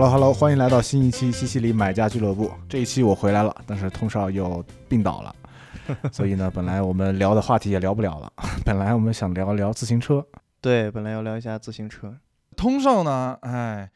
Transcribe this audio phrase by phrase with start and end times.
[0.00, 2.50] Hello Hello，欢迎来到新一期西西里买家俱乐部。
[2.66, 5.36] 这一期我回来了，但是通少又病倒了，
[6.10, 8.32] 所以呢，本来我们聊的话题也聊不了了。
[8.64, 10.24] 本来我们想聊聊自行车，
[10.62, 12.16] 对，本来要聊一下自行车。
[12.56, 13.90] 通少呢，哎，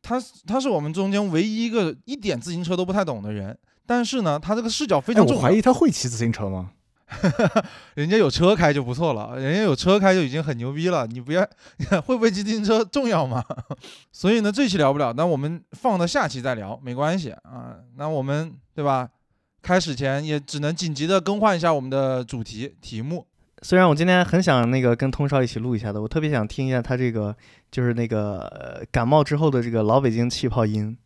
[0.00, 5.42] 他他是我们中间唯一一个一点自行车都不太懂的人，但是呢，他这个视角非常重要。
[5.42, 6.70] 哎我怀疑他会骑自行车吗？
[7.94, 11.06] 人家有车开就不错了，人家有车开就已经很牛逼了。
[11.06, 11.42] 你不要
[12.06, 13.44] 会不会骑自行车重要吗？
[14.12, 17.76] 所以呢，这期聊不了，那我们放到下期再聊，没关系啊。
[17.96, 19.08] 那我们对吧？
[19.62, 23.26] 开始前也只能紧急的更换一下我们的主题题目。
[23.60, 27.36] 虽然我今天很想那个跟通少一起录一下的，我特别想听一下他这个
[27.70, 30.96] 就是那个、呃感冒之后的这个老北京气泡音，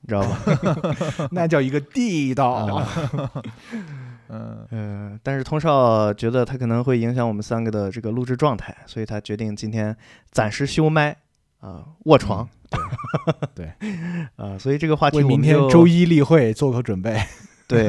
[0.00, 1.28] 你知道吧？
[1.32, 2.82] 那叫一个地道。
[4.28, 9.96] 啊嗯，嗯，但是通少觉得他可能会影响我们三个的这个录制状态，所以他决定今天
[10.30, 11.16] 暂时休麦
[11.60, 12.48] 啊，卧床。
[13.54, 13.88] 对对
[14.36, 17.18] 啊， 所以这个话题为明我们就天周一例会做个准备。
[17.66, 17.88] 对，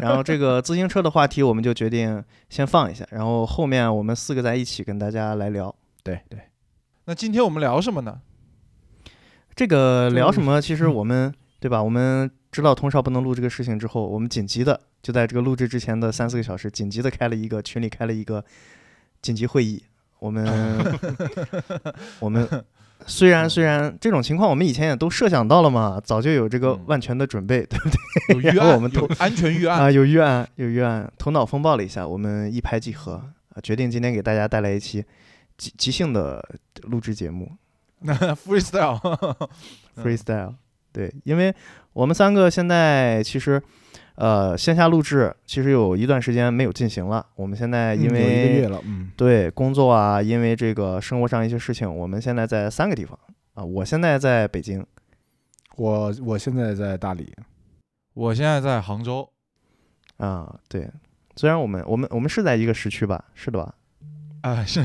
[0.00, 5.72] 然后这个自行车的话题我们就决定先放一下，然后后面我们四个在一起跟大家来聊。
[6.02, 6.40] 对对，
[7.04, 8.20] 那今天我们聊什么呢？
[9.54, 10.60] 这个聊什么？
[10.60, 11.82] 其实我们对吧？
[11.82, 18.44] 我们知道通少不能录这个事情之后，我们紧急的就在这个录制之前的三四个小时，紧急的开了一个群里开了一个
[19.22, 19.82] 紧急会议。
[20.18, 20.46] 我们
[22.20, 22.46] 我们
[23.06, 28.50] 虽然虽然这种情况我们以前也都设想到了嘛，早就有这个嗯万全的准备，对不对？
[28.50, 29.80] 有预案，我们有安全预案。
[29.80, 33.14] 啊，有预案，有预案，头脑风暴了一下，我们一拍即合
[33.54, 35.04] 啊，决定今天给大家带来一期
[35.56, 36.46] 即即兴的
[36.82, 37.50] 录制节目。
[38.04, 39.00] freestyle，
[39.96, 40.54] 嗯 freestyle。
[40.92, 41.54] 对，因为
[41.92, 43.60] 我们三个现在其实，
[44.16, 47.24] 呃，线下录制其实有一段时间没有进行了。
[47.34, 53.18] 我们现在因嗯一个月为、了，嗯，对工作啊，因为这个生活上一些事情，我们现在在三个地方
[53.54, 53.64] 啊。
[53.64, 54.84] 我现在在北京
[55.76, 57.32] 我我现在在大理，
[58.14, 59.28] 我现在在杭州，
[60.18, 60.90] 啊，对。
[61.34, 63.74] 虽然我们我们我们是在一个时区吧，是的吧？
[64.42, 64.80] 啊、是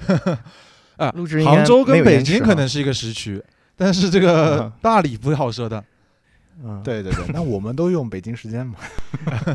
[0.96, 3.42] 啊，录制杭州跟北京可能是一个时区，
[3.80, 5.82] 但是这个嗯大理不好说的。
[6.62, 8.74] 嗯，对对对，那我们都用北京时间嘛。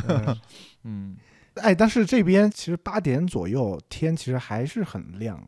[0.07, 0.37] 嗯
[0.83, 1.17] 嗯，
[1.61, 5.39] 哎，但是这边其实八点左右天其实还是很亮，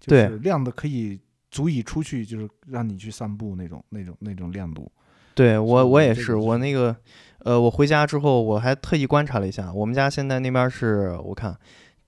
[0.00, 4.90] 就对是亮的可以足以出去，就是让你去散步那种那种那种亮度。
[5.34, 6.96] 对我我也是，我那个
[7.40, 11.54] 呃，我回家之后我还特意观察了一下，我们家现在那边是我看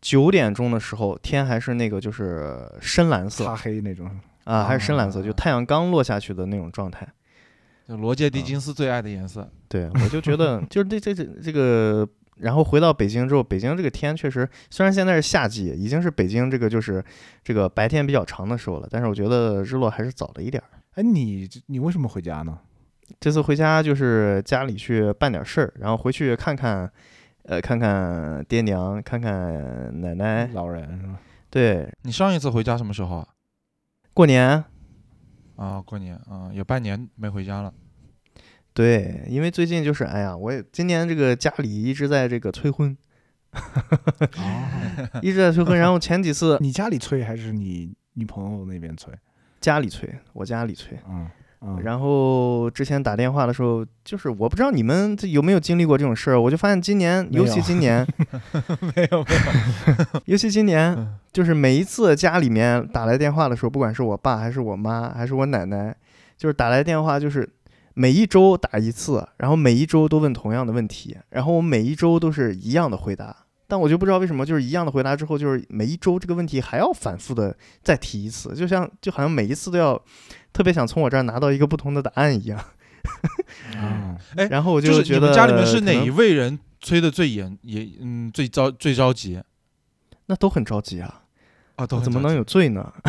[0.00, 4.10] 九点钟的时候，天还是那个就是深蓝色擦黑那种。
[4.48, 7.06] 啊，还是深蓝色，就啊太阳刚落下去的那种状态。
[7.86, 9.46] 就罗杰·狄嗯金斯最爱的颜色。
[9.68, 17.04] 对，我就觉得 就是这这这这个，然后回到北京之后，北京这个天确实，虽然现在是夏季，已经是北京这个就是
[17.44, 20.80] 这个白天比较长的时候了，但是我觉得日落还是早了一点儿。
[20.94, 22.58] 哎，你你为什么回家呢？
[23.20, 26.90] 这次回家就是家里去办点事儿，然后回去看看，
[27.44, 30.46] 呃，看看爹娘，看看奶奶。
[30.52, 31.18] 老人是吧？
[31.48, 33.28] 对，你上一次回家什么时候啊？
[34.18, 34.64] 过年，
[35.54, 37.72] 啊，过年啊，有半年没回家了。
[38.74, 42.96] 对，因为最近就是，哎呀，我也今年这个家里一直在这个催婚，
[43.52, 44.68] 哦，
[45.22, 49.14] 一直在催婚，然后前几次 你家里催还是你女朋友那边催？
[49.60, 50.98] 家里催，我家里催。
[51.08, 51.30] 嗯
[51.60, 58.06] 嗯，然后之前打电话的时候，就是我不知道你们这有没有经历过这种事儿，我就发现今年 尤其今年，
[58.94, 60.22] 没有没有。
[60.26, 65.94] 尤其今年，嗯就是每一次家里面打来电话的时候，不管是我爸还是我妈还是我奶奶，
[66.36, 67.48] 就是打来电话，就是
[67.94, 73.34] 每一周打一次，然后每一周都问同样的问题，然后我每一周都是一样的回答，
[73.68, 80.02] 但我就不知道为什么，就是一样的回答之后，就是每一周这个问题还要反复的再提一次，就像就好像每一次都要
[80.52, 82.58] 特别想从我这儿拿到一个不同的答案一样，
[83.76, 89.40] 啊，哎然后我就是你觉得们家里面是哪一位人催的最严也嗯最着最着急
[90.26, 91.22] 那都很着急啊，
[91.76, 91.86] 啊？
[91.86, 92.92] 都怎么能有罪呢？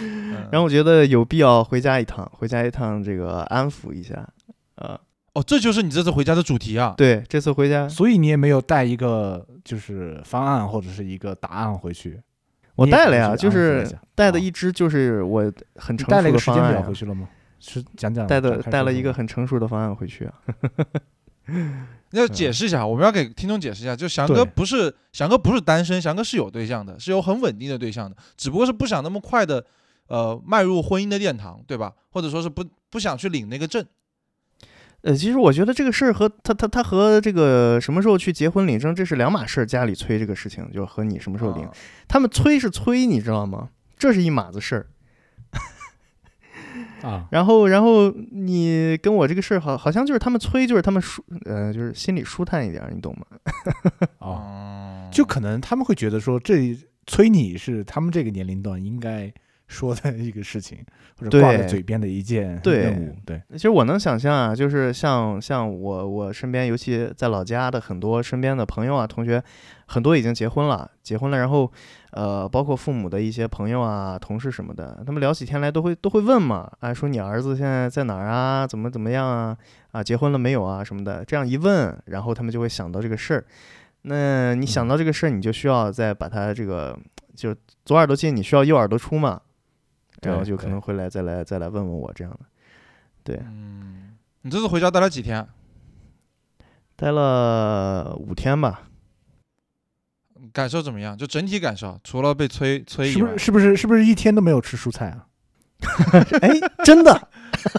[0.00, 4.28] 嗯然后我觉得有必要回家一趟，回家一趟这个安抚一下，
[4.76, 4.98] 呃，
[5.32, 6.94] 哦，这就是你这次回家的主题啊？
[6.96, 12.20] 对，这次回家所以你也没有带一个就是方案或者是一个答案回去？
[12.74, 17.28] 我带了呀，就是带的啊一支就是我很带了一个时熟的方案呀间表回去了吗？
[17.58, 20.34] 是讲讲带的带了一个很成熟的方案回去啊。
[22.12, 29.64] 要解释一下，我们要给听众解释一下，就翔哥不是翔哥不是单身，翔哥是有对象的，是有很稳定的对象的，只不过是不想那么快的
[30.08, 31.92] 呃迈入婚姻的殿堂，对吧？
[32.10, 33.84] 或者说是不不想去领那个证。
[35.02, 39.66] 呃，其实我觉得这个事儿和他他他和这个什么时候去结婚领证这是两码事儿。
[39.66, 41.72] 家里催这个事情，就和你什么时候领，啊
[42.06, 43.70] 他们催是催，你知道吗？
[43.98, 44.86] 这是一码子事儿。
[47.02, 53.26] 啊，然后，然后你跟我这个事儿好，好像就是他们催，就是他们舒，呃，就是心里舒坦一点儿，你懂吗？
[54.20, 56.76] 哦，哦就可能他们会觉得说，这
[57.06, 59.32] 催你是他们这个年龄段应该
[59.70, 60.84] 说的一个事情，
[61.16, 63.16] 或者挂在嘴边的一件对任务。
[63.24, 69.40] 对，其实我能想象啊，就是像像我我身边，尤其在老家的很多身边的朋友啊、同学，
[69.86, 71.70] 很多已经结婚了，结婚了，然后
[72.10, 78.66] 呃，包括父母的一些朋友啊、同事什么的，他们聊起天来都会都会问嘛，哎，说你儿子现在在哪儿啊？
[78.66, 79.56] 怎么怎么样啊？
[79.92, 80.82] 啊，结婚了没有啊？
[80.82, 83.44] 什么的，这样一问，然后他们就会想到这个事儿。
[84.02, 86.98] 那你想到这个事儿，你就需要再把它这个，
[87.34, 89.40] 就左耳朵进，你需要右耳朵出嘛，
[90.22, 92.40] 然后就可能会来再来再来问问我这样的。
[93.22, 95.46] 对，嗯，你这次回家待了几天？
[96.96, 98.88] 待了五天吧，
[100.52, 101.16] 感受怎么样？
[101.16, 105.26] 就整体感受，除了被催催以外是不是，是不是是不是一天都没有吃蔬菜啊？
[106.42, 106.50] 哎，
[106.84, 107.28] 真的，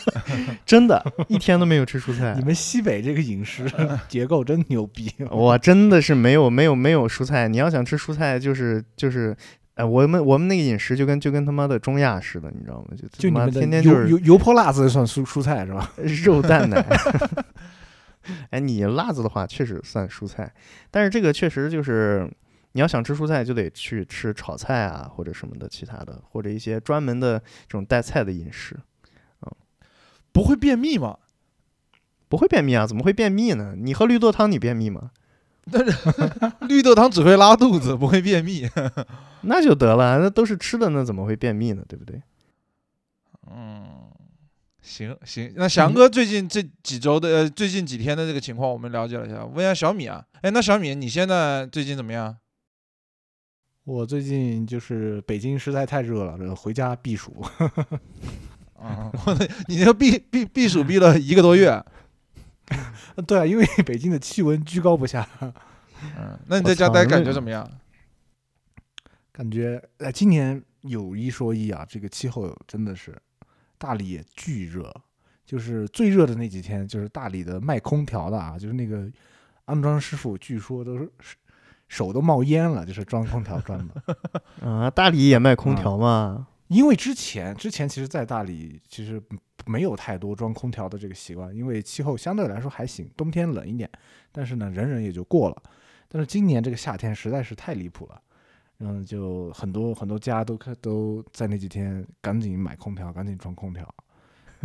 [0.65, 2.43] 真的，一天都没有吃蔬菜你。
[2.43, 3.71] 们西北这个饮食
[4.09, 5.13] 结构真牛逼。
[5.29, 7.47] 我真的是没有没有没有蔬菜。
[7.47, 9.37] 你要想吃蔬菜，就是就是，
[9.81, 12.95] 呃，我们我们那个饮食就跟就跟他妈的中亚似的，你知道吗？
[12.95, 15.91] 就他妈就你们天天就是油油油泼辣子算蔬蔬菜是吧？
[16.23, 16.85] 肉蛋奶。
[18.51, 20.53] 哎，你辣子的话确实算蔬菜，
[20.91, 22.31] 但是这个确实就是
[22.73, 28.77] 你要想吃蔬菜，就得去吃炒菜啊，或者什么的其他的，或者一些专门的这种带菜的饮食。
[29.41, 29.51] 嗯
[30.31, 31.17] 不会便秘吗？
[32.29, 32.85] 不会便秘啊？
[32.85, 33.73] 怎么会便秘呢？
[33.75, 35.09] 你喝绿豆汤，你便秘吗？
[36.67, 38.69] 绿豆汤只会拉肚子，不会便秘。
[39.43, 41.83] 那就得了，那都是吃的，那怎么会便秘呢？
[41.87, 42.21] 对不对？
[43.49, 44.11] 嗯，
[44.81, 49.45] 行行，那翔哥最近这几周的呃，最近几天的这个情况我们了解了一下。
[49.45, 52.37] 问一下小米啊，哎，那小米你现在最近怎么样？
[53.83, 57.43] 我最近就是北京实在太热了，这个回家避暑。
[58.77, 59.37] 啊， 我
[59.67, 61.83] 你这避避避暑避了一个多月，
[63.27, 65.27] 对啊，因为北京的气温居高不下，
[66.17, 67.69] 嗯，那你在家待感觉怎么样？
[69.31, 73.15] 感觉哎，今年有一说一啊，这个气候真的是
[73.77, 74.93] 大理也巨热，
[75.45, 79.09] 就是最热的那几天，就是大理的卖空调的啊，就是那个
[79.65, 81.09] 安装师傅，据说都是
[81.87, 84.03] 手都冒烟了，就是装空调装的。
[84.67, 86.47] 啊，大理也卖空调嘛？
[86.71, 89.21] 因为之前之前其实，在大理其实
[89.65, 93.89] 没有太多装空调的这个习惯，因为气候相对来说还行，冬天冷一点，
[94.31, 95.63] 但是呢，忍忍也就过了。
[96.07, 98.21] 但是今年这个夏天实在是太离谱了，
[98.79, 103.93] 嗯，就很多很多家都开都在那几天赶紧买空调，赶紧装空调。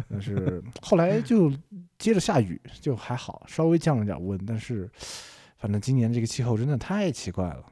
[0.09, 1.53] 但是 后来就
[1.99, 4.39] 接着下雨，就还好，稍微降了点温。
[4.47, 4.89] 但是
[5.59, 7.65] 反正今年这个气候真的太奇怪了。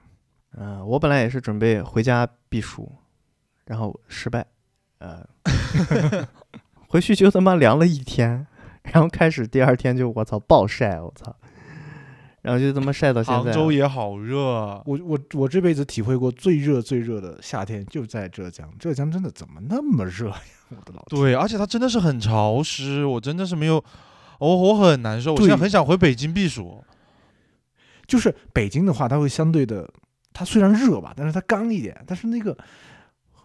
[0.56, 2.90] 嗯、我本来也是准备回家避暑，
[3.66, 4.46] 然后失败，
[4.98, 5.26] 呃，
[6.88, 8.46] 回去就他妈凉了一天，
[8.82, 11.34] 然后开始第二天就我操暴晒，我操，
[12.42, 13.42] 然后就他妈晒到现在。
[13.42, 18.70] 杭州也好热，啊我我我这辈子体会过最热最热的夏天，就在浙江。
[18.78, 20.36] 浙江真的怎么那么热呀？
[20.70, 21.20] 我的老天！
[21.20, 23.82] 对，而且它真的是很潮湿，我真的是没有，
[24.38, 26.84] 我我很难受，我现在很想回北京避暑。
[28.06, 29.88] 就是北京的话，它会相对的，
[30.34, 31.98] 它虽然热吧，但是它干一点。
[32.06, 32.54] 但是那个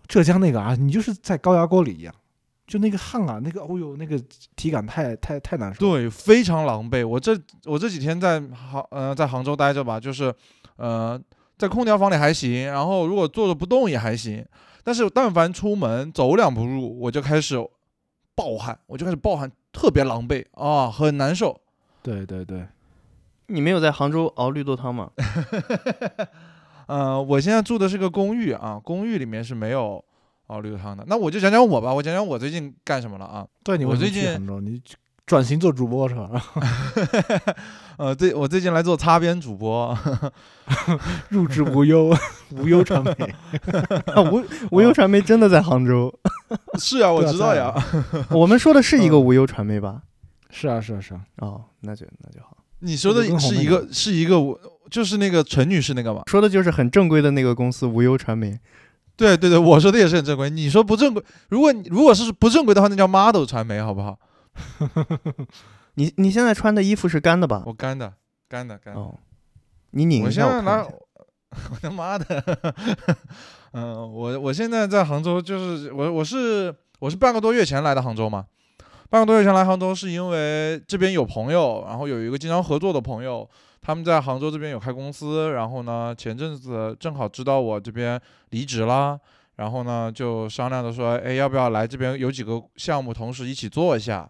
[0.10, 2.14] 浙江那个啊，你就是在高压锅里一样，
[2.68, 4.20] 就那个汗啊，那个哦呦，那个
[4.56, 5.80] 体感太太太难受。
[5.80, 7.08] 对，非常狼狈。
[7.08, 10.34] 我这我这几天在杭呃在杭州待着吧，就是
[10.78, 11.18] 呃
[11.58, 14.44] 在空调房里还行，然后如果坐着不动也还行，
[14.84, 17.56] 但是但凡出门走两步路，我就开始
[18.34, 21.62] 暴汗，我就开始暴汗，特别狼狈啊，很难受。
[22.02, 22.66] 对对对，
[23.48, 25.12] 你没有在杭州熬绿豆汤吗？
[26.90, 30.04] 呃，我现在住的是个公寓啊，公寓里面是没有
[30.48, 31.04] 熬绿豆汤的。
[31.08, 33.46] 那我就讲讲我吧，我讲讲我最近干什么了啊？
[33.64, 34.24] 对你我最近
[34.64, 34.82] 你
[35.28, 36.32] 转型做主播是吧？
[37.98, 39.96] 呃，最我最近来做擦边主播，
[41.30, 42.12] 入职无忧，
[42.58, 43.12] 无忧传媒。
[44.12, 46.12] 啊无无忧传媒真的在杭州，
[46.80, 47.72] 是啊，我知道呀。
[48.32, 50.02] 我们说的是一个无忧传媒吧？
[50.50, 56.24] 是啊是啊是啊，哦，那就那就好，你说的是一个个是一个我就是那个陈女士那个嘛？
[56.28, 58.60] 说的就是很正规的那个公司无忧传媒。
[59.16, 60.50] 对对对，我说的也是很正规。
[60.50, 64.18] 你说不正规，如果如果是不正规的话，那叫 model 传媒，好不好？
[65.96, 67.64] 你你现在穿的衣服是干的吧？
[67.66, 68.14] 我干的，
[68.48, 69.00] 干的，干的。
[69.00, 69.16] 哦，
[69.92, 70.96] 你拧我一下现在拿，我看一下。
[71.72, 72.78] 我他妈的，
[73.74, 78.46] 嗯、我我现在在杭州，就是我我是我是半个多月前来的杭州嘛。
[79.10, 83.50] 半个多月前来杭州是因为这边有朋友，然后有一个经常合作的朋友，
[83.82, 88.20] 他们在杭州这边有开公司，然后呢前阵子正好知道我这边
[88.50, 89.20] 离职啦，
[89.56, 94.30] 然后呢就商量着说，哎，要不要来这边有几个项目同时一起做一下？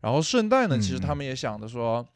[0.00, 2.06] 然后顺带呢，其实他嗯们也想着说，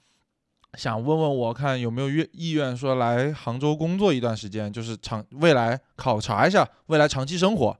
[0.74, 7.76] 想问问我看有没有愿意愿说来杭州工作一段时间，就是长未来考察一下未来长期生活，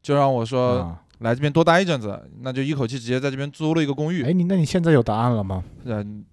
[0.00, 4.24] 就让我说啊来这边多待一阵子，那就一口气直接在这边租了一个公寓。
[4.24, 5.62] 哎，你那你现在有答案了吗？
[5.84, 6.24] 嗯，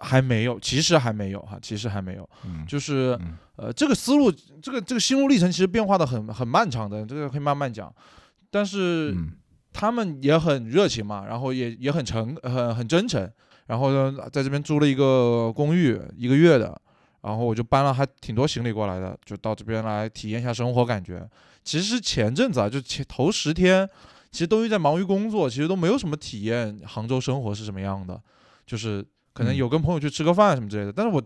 [0.00, 3.36] 还没有，其实还没有哈，其实还没有，嗯，就是嗯。
[3.56, 7.92] 呃，这个思路，这个这个心路历程其实变化的很很漫长的，这个可以慢慢讲。
[8.50, 9.32] 但是嗯。
[9.72, 13.30] 他们也很热情嘛，然后也也很诚很很真诚，
[13.66, 16.80] 然后呢，在这边租了一个公寓一个月的，
[17.20, 21.28] 然后我就搬了还挺多行李过来的，就到这边来体验一下生活感觉。
[21.62, 23.86] 其实前阵子啊，就前头十天，
[24.32, 28.18] 其实都是在忙于工作，其实都没有什么体验杭州生活是什么样的，
[28.66, 29.04] 就是
[29.36, 30.92] 可能嗯有跟朋友去吃个饭什么之类的。
[30.92, 31.22] 但是我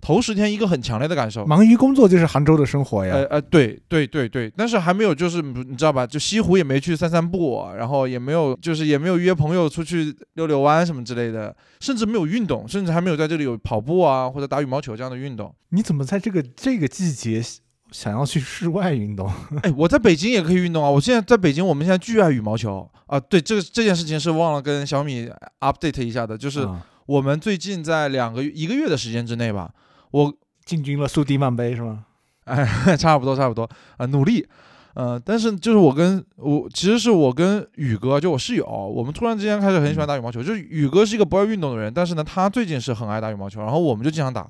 [0.00, 3.14] 头十天一个很强烈的感受，忙于工作就是杭州的生活呀。
[3.14, 6.06] 呃呃，对对对对，但是还没有，就是你知道吧？
[6.06, 15.52] 就西湖也没去散散步，然后也没有，就是也没有约朋友出去溜溜弯什么之类的，甚至没有运动，甚至还没有在这里有跑步啊或者打羽毛球这样的运动。
[15.70, 17.42] 你怎么在这个这个季节
[17.90, 19.32] 想要去室外运动？
[19.62, 20.90] 哎，我在北京也可以运动啊！
[20.90, 23.18] 我现在在北京，我们现在巨爱羽毛球啊。
[23.18, 29.72] 对，这个这件事情是忘了跟小米 update 一下的，就是啊我们最近在两个月一个月的时间之内吧，
[30.10, 30.34] 我
[30.64, 32.04] 进军了苏迪曼杯是吗？
[32.46, 34.46] 哎，差不多差不多啊、努力。
[34.94, 40.42] 呃，但是就是我跟我其实是我跟宇哥，就我室友，我们突然之间开始很喜欢打羽毛球。
[40.42, 44.48] 就是宇哥是一个不爱运动的人，但是呢，他最近是很爱打羽毛球，然后我们就经常打。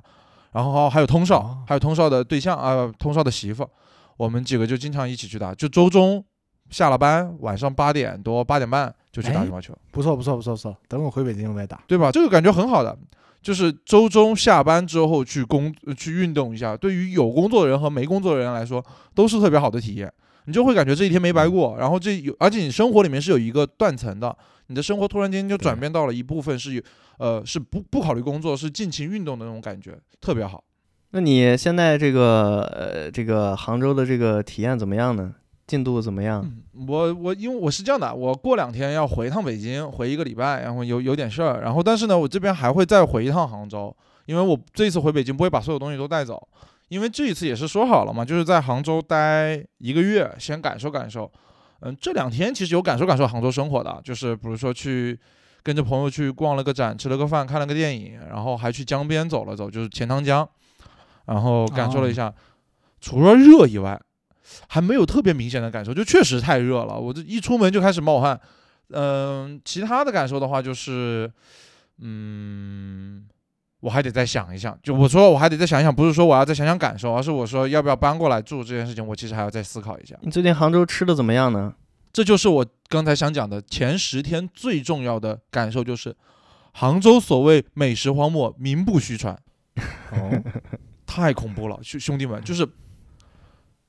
[0.52, 3.68] 然后还有通少，哦还有通少的对象啊、通少的媳妇，
[4.16, 5.52] 我们几个就经常一起去打。
[5.52, 6.24] 就周中
[6.70, 9.74] 下了班，晚上八点多八点半就去打哎羽毛球。
[9.90, 11.82] 不错不错不错不错，等我回北京我再打。
[11.86, 12.12] 对吧？
[12.12, 12.96] 这个感觉很好的，
[13.40, 20.12] 就是周中下班之后去工呃去运动一下，对于有工作的人和没工作的人来说，都是特别好的体验。
[20.44, 24.36] 你就会感觉这一天没白过，然后这有，而且你生活里面是有一个断层的，
[24.68, 26.82] 你的生活突然间就转变到了一部分是有，
[27.18, 30.62] 呃，是不不考虑工作，是尽情运动的那种感觉，特别好。
[31.10, 35.34] 那你现在这个呃这个杭州的这个体验怎么样呢？
[35.66, 36.42] 进度怎么样？
[36.44, 43.94] 嗯，我我因为我是这样的，我过两天要回一趟北京，回一个礼拜，然后有有点事儿，然后但是呢，我这边还会再回一趟杭州，
[44.26, 46.46] 因为我这一次回北京不会把所有东西都带走，
[46.88, 51.30] 因为这一次也是说好了嘛，就是在杭州待一个月，先感受感受。
[51.80, 55.18] 嗯，这两天其实有感受感受杭州生活的，就是比如说去
[55.62, 60.48] 跟着朋友去逛了个展，吃了个饭，看了个电影，然后还去江边走了走，就是钱塘江，
[61.26, 62.32] 然后感受了一下，
[63.00, 64.00] 除了热以外，
[64.68, 68.40] 还没有特别明显的感受，就确实太热了，我这一出门就开始冒汗。
[68.90, 71.30] 嗯，其他的感受的话就是，
[71.98, 73.26] 嗯，
[73.80, 74.78] 我还得再想一想。
[74.82, 80.16] 就我说我还得再想一想，不是说我要再想想感受，而是我说要不要搬过来住这件事情，我其实还要再思考一下。
[80.22, 81.74] 你最近杭州吃的怎么样呢？
[82.12, 86.14] 这就是我刚才想讲的前十天最重要的感受，就是
[86.72, 89.36] 杭州所谓美食荒漠，名不虚传。
[90.12, 90.42] 哦，
[91.04, 92.66] 太恐怖了，兄兄弟们，就是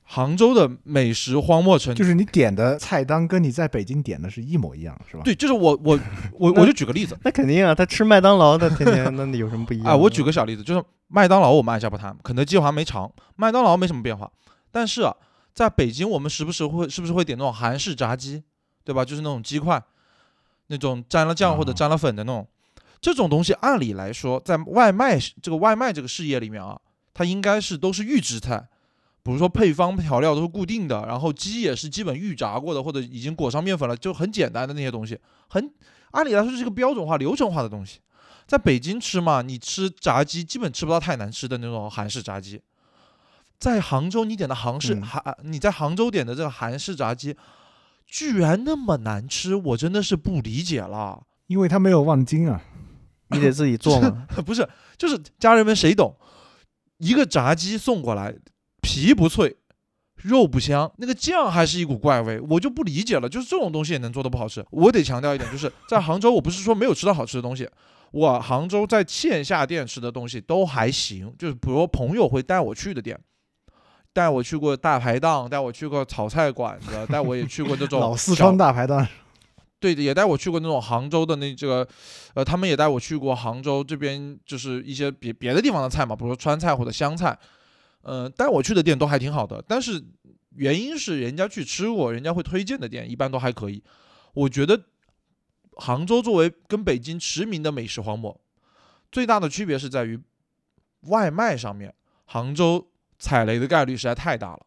[0.09, 5.23] 杭州的美食荒漠城，就是你点的菜单跟你在北京点的是一模一样，是吧？
[5.25, 5.99] 对，就是我我
[6.31, 9.87] 我我就举个例子那肯定啊，他吃麦当劳的天天，那你有什么不一样？
[9.87, 14.31] 啊，我举个小例子，就是麦当劳我们按下不谈，肯德基好像没尝，麦当劳没什么变化，
[14.71, 15.13] 但是啊，
[15.53, 18.41] 在北京我们时不时会是不是会点那种韩式炸鸡，
[18.85, 19.03] 对吧？
[19.03, 19.83] 就是那种鸡块，
[20.67, 22.47] 那种沾了酱或者啊沾了粉的那种，
[23.01, 26.79] 这种东西按理来说，在外卖这个外卖这个事业里面啊，
[27.13, 28.69] 它应该是都是预制菜。
[29.27, 35.19] 比如说配方调料都是固定的，然后鸡也是基本预炸过的，或者已经裹上面粉了，就很简单的那些东西，
[35.49, 35.69] 很
[36.11, 37.99] 按理来说是一个标准化、流程化的东西。
[38.45, 42.61] 在北京吃嘛，你吃炸鸡基本吃不到太难吃的那种韩式炸鸡。
[43.59, 47.35] 在杭州你点的杭式嗯韩、你在杭州点的这个韩式炸鸡，
[48.05, 51.23] 居然那么难吃，我真的是不理解了。
[51.47, 52.61] 因为它没有望京啊。
[53.31, 54.25] 你得自己做嘛。
[54.45, 54.65] 不是，
[54.97, 56.15] 就是家人们谁懂？
[56.99, 58.33] 一个炸鸡送过来，
[58.87, 59.53] 皮不脆，
[60.15, 63.27] 肉不香，那个酱还是一股怪味，我就不理解了。
[63.27, 64.65] 就是这种东西也能做的不好吃。
[64.71, 67.69] 我得强调一点，就是在杭州，我不是说没有吃到好吃的东西，
[68.11, 73.19] 我杭州在线下店吃的东西都还行，就是比如朋友会带我去的店。
[74.13, 79.05] 带我去过大排档，带我去过炒菜馆子，带我也去过那种老四川大排档，
[79.79, 81.87] 对的，也带我去过那种杭州的那这个，
[82.33, 87.37] 呃，他们也带我去过杭州这边，就是一些别别的地方的菜嘛，比如说川菜或者湘菜，
[88.09, 90.01] 嗯、带我去的店都还挺好的，但是
[90.55, 93.83] 原因是人家去吃过，人家会推荐的店一般都还可以。
[94.33, 94.81] 我觉得
[95.73, 98.39] 杭州作为跟北京驰名的美食荒漠，
[99.11, 100.17] 最大的区别是在于
[101.01, 102.87] 外卖上面，杭州
[103.19, 104.65] 踩雷的概率实在太大了。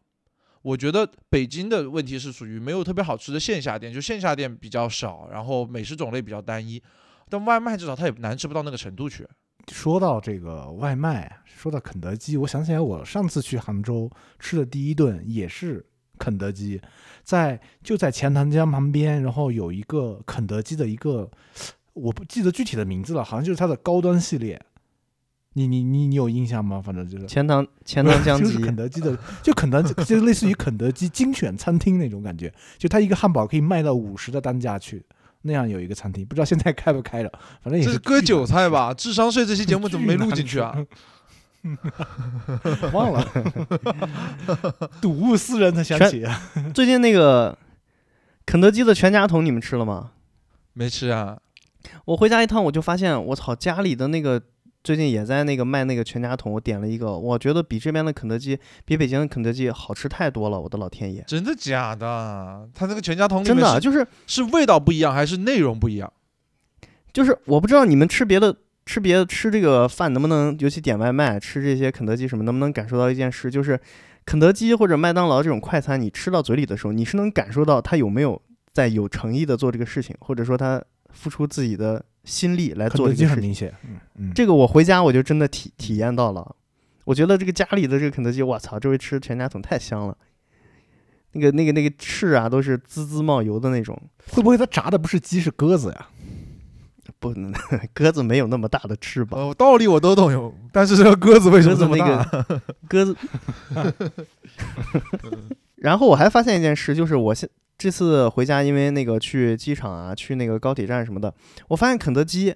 [0.61, 6.79] 我觉得北京的问题是属于没有特别好吃的线下店，就线下店比较少，然后美食种类比较单一。
[7.27, 9.27] 但外卖至少它也难吃不到那个程度去。
[9.71, 15.85] 说到这个外卖，说到肯德基，我想起来我上次去杭州吃的第一顿也是
[16.17, 16.81] 肯德基，
[17.23, 21.29] 在就在钱塘江旁边，然后有一个肯德基的一个，
[21.93, 24.61] 我不记得具体的名字了，好像就是它的高端系列。
[25.53, 26.81] 你你你你有印象吗？
[26.81, 35.03] 反正就是钱塘钱塘江鸡就是肯德基的，就肯德基就类似于肯德基精选餐厅那种感觉，就它一个汉堡可以卖到五十的单价去，
[35.43, 37.31] 那样有一个餐厅，不知道现在开不开了，
[37.61, 38.69] 反正也是这是割韭菜？
[38.69, 38.93] 吧？
[38.93, 40.75] 智商税这期节目怎么没录进去啊？
[42.91, 43.23] 忘了，
[44.99, 46.25] 睹物思人才想全起。
[46.73, 47.57] 最近那个
[48.45, 50.11] 肯德基的全家桶你们吃了吗？
[50.73, 51.37] 没吃啊？
[52.05, 54.41] 我回家一趟我就发现，我操，家里的那个
[54.83, 61.23] 最近也在那个卖那个全家桶，我点了一个，我觉得比这边的肯德基，比北京的肯德基好吃太多了，我的老天爷！
[61.27, 62.67] 真的假的？
[62.73, 66.11] 它那个全家桶里真的就是是味道不一样，还是内容不一样？
[67.13, 73.79] 就是我不知道你们吃别的吃别的吃这个饭能不能，尤其点外卖吃这些肯德基什么，能不能感受到一件事，就是
[74.25, 78.41] 肯德基或者麦当劳这种快餐，你吃到嘴里的时候，你是能感受到他有没有
[78.73, 83.29] 在有诚意的做这个事情，或者说他付出自己的心力来做这个事情。
[83.29, 86.55] 很明显，嗯嗯，这个我回家我就真的体体验到了，
[87.05, 90.17] 我觉得这个家里的这个肯德基，我操，这回吃全家桶太香了。
[91.33, 93.97] 那个、那个、那个翅啊，都是滋滋冒油的那种，
[94.27, 96.07] 会不会它炸的不是鸡是鸽子呀？
[97.19, 97.33] 不，
[97.93, 99.39] 鸽子没有那么大的翅膀。
[99.39, 102.43] 呃，道理我都懂有，但是这个鸽子为什么这么鸽子那大？
[102.43, 103.15] 个鸽子。
[105.77, 107.49] 然后我还发现一件事，就是我现
[107.81, 111.33] 这次回家，因为那个去机场啊，去那个高铁站什么的，
[111.69, 112.53] 我发现肯德基，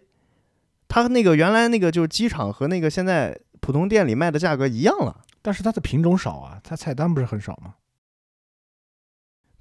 [0.88, 5.22] 它那个原来那个就是机场和那个现在普通店里卖的价格一样了。
[5.42, 7.74] 但是它的品种少啊，它菜单不是很少吗？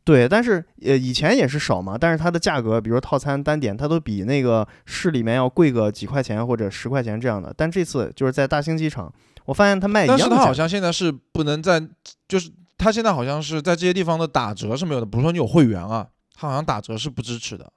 [0.05, 7.55] 对，但是呃以前也是少嘛，但是它的价格，比如说套餐单点，它都比那个市里面要贵个几块钱或者十块钱这样的。
[7.57, 9.11] 但这次就是在大兴机场，
[9.47, 10.31] 我发现它卖一样的价格。
[10.31, 11.81] 但是它好像现在是不能在，
[12.29, 12.51] 就是
[12.85, 17.73] 它现在好像是在这些地方的打折是没有的，比如说你有会员啊，它好像打折是不支持的。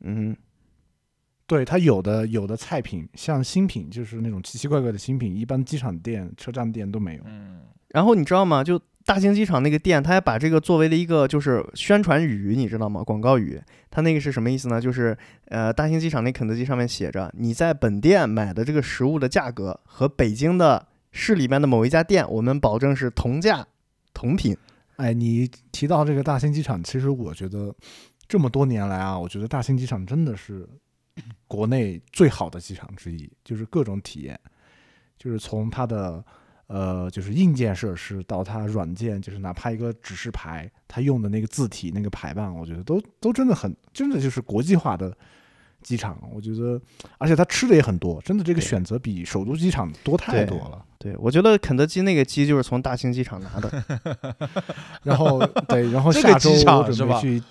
[0.00, 0.34] 嗯，
[1.46, 7.22] 对，它有的有的菜品，像新品，就是那种奇奇怪怪的新品，一般机场店、车站店都没有。
[7.26, 8.64] 嗯，然后你知道吗？
[8.64, 13.04] 就大兴机场那个店，他还把这个作为了一个就是宣传语，你知道吗？
[13.04, 13.60] 广告语。
[13.90, 14.80] 他那个是什么意思呢？
[14.80, 15.14] 就是
[15.48, 23.66] 呃，大兴机场那肯德基上面写着，你在本店买的这个食物的价格和北京的市里面的某一家店，我们保证是同价
[24.16, 24.56] 同品。
[24.96, 27.74] 哎，你提到这个大兴机场，其实我觉得
[28.26, 30.66] 这么多年来啊，我觉得大兴机场真的是
[31.46, 34.40] 国内最好的机场之一，就是各种体验，
[35.18, 36.24] 就是从它的
[36.68, 45.14] 呃，就是硬件设施到它软件，就是哪怕一个指示牌，它用的那个字体、那个排版，我觉得都都真的很，真的就是国际化的
[45.82, 46.18] 机场。
[46.32, 46.80] 我觉得，
[47.18, 50.85] 而且它吃的也很多，真的这个选择比首都机场多太多了。
[50.98, 53.84] 对我觉得肯德基那个鸡就是从大兴机场拿的，
[55.04, 57.42] 然后对，然后下周我准备去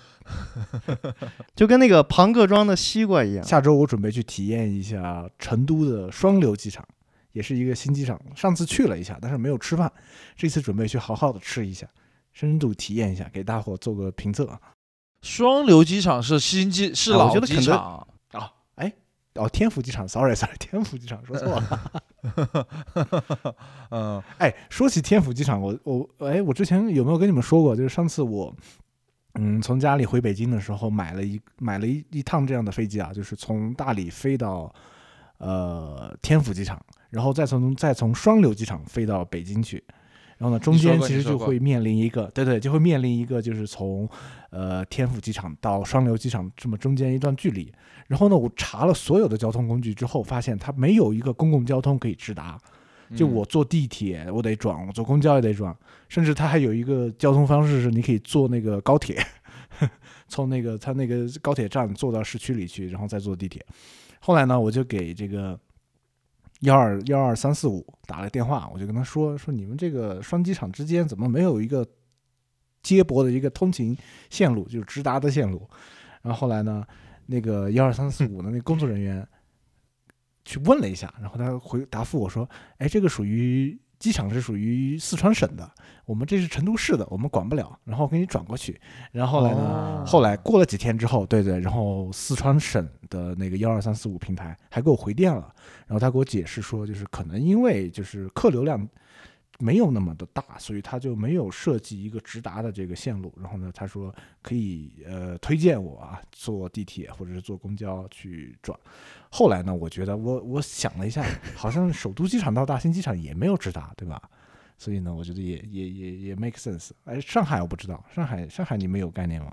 [1.54, 3.44] 就跟那个庞各庄的西瓜一样。
[3.44, 6.84] 下周我准备去体验一下成都的双流机场，
[7.32, 8.20] 也是一个新机场。
[8.34, 9.92] 上次去了一下，但是没有吃饭，
[10.36, 11.86] 这次准备去好好的吃一下，
[12.32, 14.58] 深度体验一下，给大伙做个评测。
[15.22, 18.06] 双流机场是新机是啊我老机觉得肯德场，
[19.36, 21.92] 哦，天府机场，sorry sorry， 天府机场说错了。
[23.90, 27.76] 嗯， 哎，说起天府机场，我我哎，我之前有没有跟你们说过？
[27.76, 28.54] 就是上次我。
[29.38, 34.74] 嗯，从家里回北京的时候，买了一买了一一趟这样的飞机啊，就是从大理飞到
[35.36, 39.84] 呃天府机场，然后再从再从双流机场飞到北京去，
[40.38, 44.08] 然后呢，中间其实就会面临一个，对对，就会面临一个就是从
[44.50, 47.72] 呃天府机场到双流机场这么中间一段距离。
[48.06, 52.58] 然后呢，我查了所有的交通工具之后，发现它没有一个公共交通可以直达。
[53.14, 55.72] 就嗯我坐地铁，我得转；我坐公交也得转，
[56.08, 59.24] 甚至它还有一个交通方式是你可以坐那个高铁，
[60.26, 63.64] 从那个它那个高铁站坐到市区里去，然后再坐地铁。
[64.18, 65.56] 后来呢，我就给这个
[66.60, 71.86] 幺二幺二三四五打了电话，我就跟他说说你们这个双机场之间怎么没有一个
[72.82, 73.96] 接驳的一个通勤
[74.30, 75.68] 线路，就是直达的线路。
[76.22, 76.84] 然后后来呢，
[77.26, 79.26] 那个幺二三四五的那工作人员
[80.44, 85.70] 去问了一下，然后他回答复我说：“哎，这个属于机场是属于四川省的，
[86.04, 88.78] 我们这是成都市的，我们管不了，然后给你转过去。”
[89.12, 95.52] 然后后来呢，哦后来过了几天之后，对对，然后四川省的那个幺二三四五平台还给我回电了，
[95.86, 98.86] 然后他给我解释说，就是可能因为就是客流量
[99.58, 103.32] 没有那么的大，所以他就没有设计一个直达的这个线路。
[103.40, 108.78] 然后呢，他说可以呃推荐我啊坐地铁或者是坐公交去转。
[109.30, 114.20] 后来呢，我觉得我 我想了一下，好像首都机场到大兴机场也没有直达，对吧？
[114.78, 116.90] 所以呢，我觉得也 也也也 make sense。
[117.04, 119.52] 哎，上海我不知道，上海上海你们有概念吗？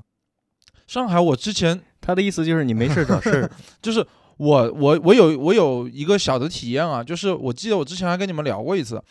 [0.86, 3.50] 上海我之前他的意思就是你没事找事，
[3.82, 9.02] 就是我我我有我有一个小的体验啊，就是我记得我之前还跟你们聊过一次，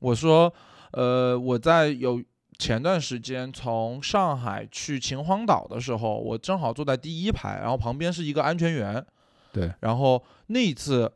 [0.00, 0.52] 我说
[0.92, 2.20] 呃我在有
[2.58, 9.02] 前段时间从上海去秦皇岛的时候，我正好坐在第一排，然后旁边是一个安全员，
[9.52, 11.10] 对，然后那一次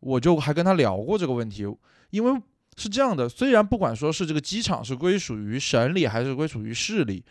[0.00, 1.64] 我就还跟他聊过这个问题，
[2.10, 2.42] 因为
[2.76, 7.24] 是这样的，虽然不管说是这个机场是归属于省里还是归属于市里，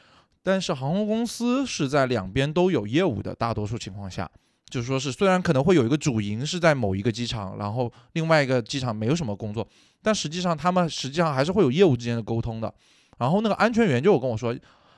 [0.44, 4.30] 但是航空公司是在两边都有业务的，大多数情况下，
[4.70, 9.68] 就是说是虽然可能会有一个主营是在某一个机场，然后另外一个机场没有什么工作，
[10.02, 12.74] 但实际上他们实际上还是会有业务之间的沟通的。
[13.18, 14.56] 然后那个安全员就有跟我说，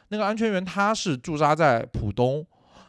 [0.10, 2.46] 那个安全员他是驻扎在浦东，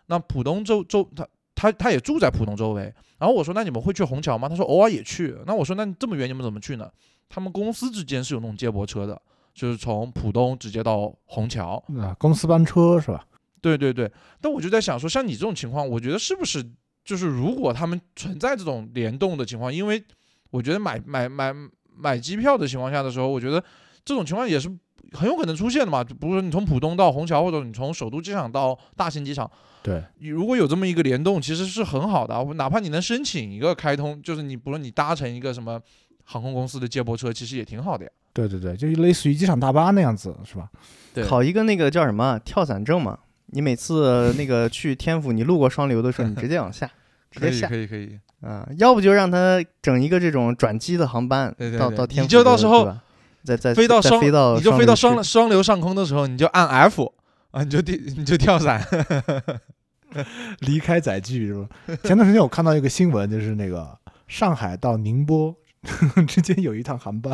[0.07, 2.93] 那浦东周周他他他也住在浦东周围。
[3.19, 4.49] 然后我说那你们会去虹桥吗？
[4.49, 5.37] 他说偶尔也去。
[5.47, 6.91] 那我说那这么远你们怎么去呢？
[7.29, 9.21] 他们公司之间是有那种接驳车的，
[9.55, 11.81] 就是从浦东直接到虹桥。
[12.01, 13.25] 啊，公司班车是吧？
[13.61, 16.65] 对对对，但我就在想说，像你这种情况，我觉得是不是
[17.05, 20.03] 就是如果他们存在这种联动的情况，因为
[20.51, 21.55] 我觉得买买买
[21.97, 23.63] 买机票的情况下的时候，我觉得
[24.05, 24.71] 这种情况也是
[25.13, 26.03] 很有可能出现的嘛。
[26.03, 29.51] 比如说你从浦东到虹桥，或者你从首都机场到大兴机场，
[29.83, 32.43] 对，你如果有这么一个联动，其实是很好的啊。
[32.55, 35.81] 哪怕你能申请一个开通，就是你不论你搭乘一个什么
[36.25, 38.11] 航空公司的接驳车，其实也挺好的呀。
[38.33, 40.71] 对对对，就类似于机场大巴那样子，是吧？
[41.13, 43.19] 对考一个那个叫什么跳伞证嘛。
[43.53, 46.91] 你每次那个去天府，你路过双流的时候，你直接往下，
[47.31, 52.97] 直接下可以可以，啊、要不就让他整一个这种转机的航班对对对到到天府你就到时候
[53.45, 57.13] 再再飞到双飞到你就飞到双双双流上空的时候，你就按 F
[57.51, 58.85] 啊，你就地你就跳伞。
[60.61, 61.69] 离开载具是吧？
[62.03, 65.55] 前段时间我看到一个新闻，就是那个上海到宁波
[66.27, 67.33] 之间有一趟航班，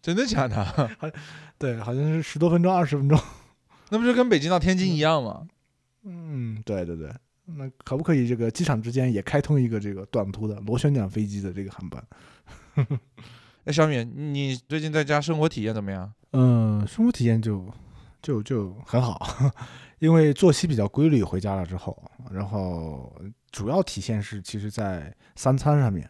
[0.00, 0.90] 真的假的？
[1.58, 3.18] 对，好像是十多分钟、二十分钟。
[3.90, 5.46] 那不就跟北京到天津一样吗？
[6.04, 7.12] 嗯，对对对。
[7.50, 12.04] 那可不可以这个机场之间也开通一个这个短途的螺旋桨飞机的这个航班？
[13.64, 16.12] 哎，小米，你最近在家生活体验怎么样？
[16.32, 17.66] 嗯，生活体验就
[18.20, 19.52] 就就很好，
[19.98, 21.22] 因为作息比较规律。
[21.22, 23.14] 回家了之后，然后
[23.50, 26.08] 主要体现是其实在三餐上面，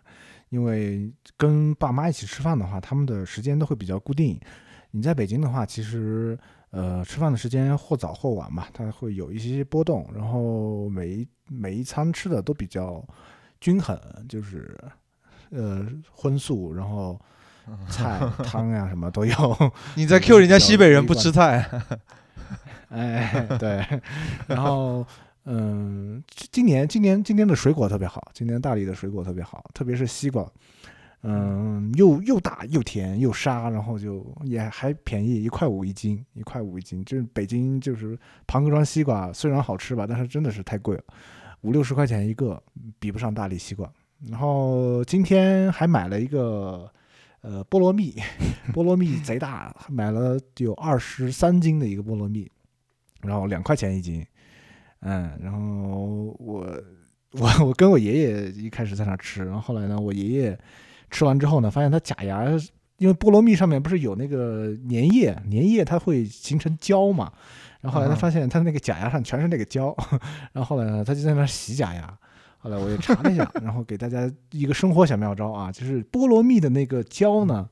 [0.51, 4.41] 因为跟爸妈一起吃饭的话，他们的时间都会比较固定。
[4.91, 6.37] 你在北京的话，其实
[6.71, 13.03] 呃吃饭的时间或早或晚嘛，它会有一些波动，然后每一每一餐吃的都比较
[13.61, 14.79] 均衡，就是
[15.51, 17.19] 呃荤素，然后
[17.89, 19.35] 菜汤呀、什么都有。
[19.97, 21.69] 你在 Q 人家西北人不吃菜，
[22.89, 23.85] 哎，对，
[24.47, 25.07] 然后
[25.45, 30.47] 嗯，今年今年今年的水果特别好，今年大理的水果特别好，特别是西瓜，
[31.23, 37.05] 嗯，又又大又甜又沙，然后就也还便宜，一块五一斤，一块五一斤。
[37.05, 41.03] 就是北京就是庞各庄西瓜，虽然好吃吧，但是真的是太贵了，
[41.63, 42.63] 五六十块钱一个，
[43.01, 43.93] 比不上大理西瓜。
[44.29, 46.89] 然后今天还买了一个
[47.41, 48.15] 呃菠萝蜜，
[48.73, 52.51] 菠萝蜜贼大，买了有二十三斤的一个菠萝蜜，
[53.23, 54.25] 然后两块钱一斤，
[55.01, 56.81] 嗯，然后我
[57.33, 60.59] 我我跟我爷爷一开始在那吃，然后后来呢，我爷爷
[61.11, 62.45] 吃完之后呢，发现它假牙，
[62.99, 67.33] 因为菠萝蜜上面不是有那个粘液，粘液它会形成胶嘛，
[67.81, 69.97] 然后后来他嗯发现他那个假牙上全是那个胶，
[70.53, 72.19] 然后后来呢，他就在那洗假牙。
[72.61, 77.69] 后来我也查了一下，然后给大家一个生活小妙招啊，就是菠萝蜜的那个胶呢，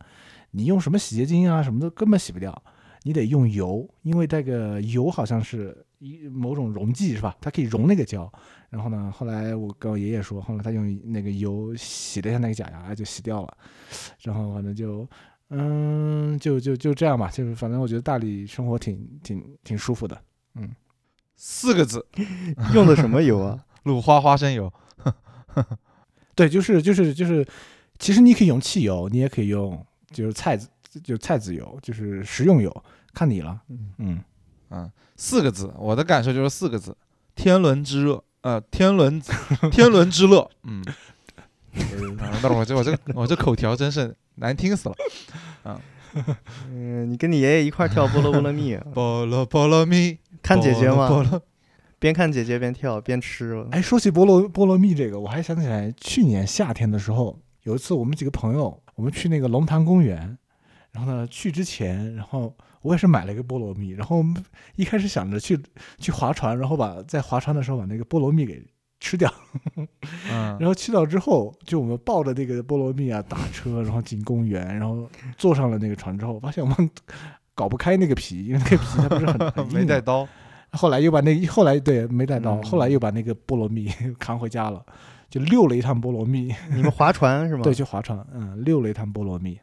[0.52, 2.62] 你用什么洗洁精啊什么的根本洗不掉，
[3.02, 7.36] 你得用油，因为这个油好像是一某种溶剂是吧？
[7.40, 8.30] 它可以溶那个胶。
[8.68, 13.56] 然后呢，后来我跟我爷爷说，后来他用那个油洗了一下那个假牙，就洗掉了。
[14.22, 15.08] 然后反正就，
[15.50, 20.20] 嗯，就就就这样吧，就是反正我觉得大理生活挺挺挺舒服的。
[20.54, 20.68] 嗯
[21.36, 22.04] 四个字，
[22.74, 23.64] 用的什么油啊？
[23.84, 24.72] 鲁花花生油。
[26.34, 27.46] 对，就是就是就是，
[27.98, 30.68] 其实你可以用汽油，你也可以用就是菜籽
[31.04, 33.62] 就菜籽油，就是食用油，看你了。
[33.68, 34.24] 嗯，嗯，
[35.16, 36.96] 四个字，我的感受就是四个字：
[37.34, 38.22] 天伦之乐。
[38.42, 39.20] 呃，天伦
[39.72, 40.48] 天伦之乐。
[40.62, 40.84] 嗯，
[42.40, 44.94] 但是我这我这我这口条真是难听死了。
[45.64, 45.80] 啊
[46.70, 51.42] 嗯，你跟你爷爷一块儿跳菠萝菠萝蜜，菠萝菠萝蜜，看姐姐嘛，菠萝菠萝
[51.98, 53.66] 边看姐姐边跳边吃。
[53.70, 60.38] 哎，说起菠萝菠萝蜜这个，我还想起来去年夏天的时候，有一次我们几个朋友，我们去那个龙潭公园，
[60.92, 62.54] 然后呢，去之前，然后
[62.86, 64.24] 我也是买了一个菠萝蜜，然后
[64.76, 65.58] 一开始想着去
[65.98, 68.64] 去划船，然后把在划船的时候把那个菠萝蜜给
[69.00, 69.30] 吃掉，
[69.76, 76.90] 嗯然后去到之后，就我们抱着那个菠萝蜜啊打车，然后进公园，然后坐上了那个船之后，发现我们
[77.54, 79.78] 搞不开那个皮，因为那个皮它不是很很硬。
[79.80, 80.26] 没带刀，
[80.72, 84.84] 后来又把那后来对没带刀，嗯后来又把那个菠萝蜜扛回家了，
[85.28, 86.54] 就溜了一趟菠萝蜜。
[86.70, 87.62] 你们划船是吗？
[87.64, 89.58] 对，去划船，嗯，溜了一趟菠萝蜜。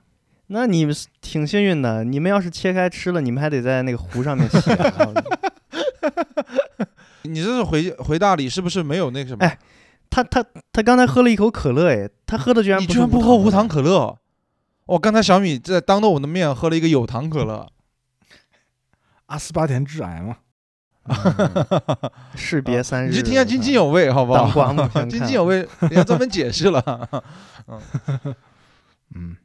[0.47, 4.57] 那你们是挺幸运的，你们要是切开吃了，你们还得在那个壶上面洗。
[4.69, 5.13] 然 后
[7.23, 9.45] 你这是回回大理是不是没有那个什么？
[9.45, 9.57] 哎
[10.09, 14.15] 他他他刚才喝了一口可乐，哎，他喝的居然你居然不喝无糖可乐？
[14.85, 17.67] 哦刚才小米在当着我的面喝了一个有糖可乐，
[19.25, 20.37] 阿斯巴甜致癌嘛，
[22.35, 24.87] 士别三日，你就听下津津有味，好不当好？
[25.09, 27.23] 津津有味，人家专门解释了。
[29.15, 29.35] 嗯，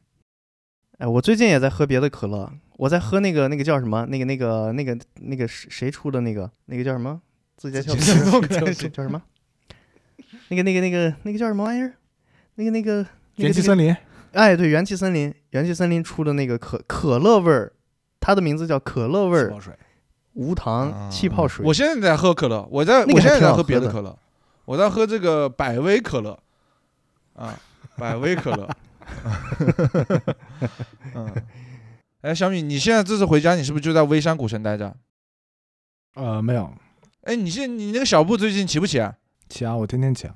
[0.99, 4.05] 哎，我最近也在喝别的可乐，我在喝那个那个叫什么？
[4.07, 7.21] 那个那个那个那个谁谁出的那个那个叫什么？
[7.55, 9.21] 字节跳动叫叫 叫什么？
[10.49, 11.93] 那个那个那个那个叫什么玩意儿？
[12.55, 12.97] 那个那个
[13.35, 13.95] 那个元气森林，
[14.33, 17.71] 哎，对，元气森林，元气森林出的那个可可乐味儿，
[18.19, 19.73] 它的名字叫可乐味儿气泡水，
[20.33, 21.65] 无糖气泡水。
[21.65, 24.17] 我现在在喝可乐，我在那个我现在在喝别的可乐，
[24.65, 26.37] 我在喝这个百威可乐，
[27.35, 27.57] 啊，
[27.95, 28.69] 百威可乐。
[31.13, 31.33] 嗯，
[32.21, 34.95] 哎，小米，你现在这次回家，你是不是就在微山古城待着？
[36.15, 36.73] 呃，没有，
[37.21, 39.15] 哎，你现你那个小布最近骑不骑啊？
[39.47, 40.35] 骑啊，我天天骑啊。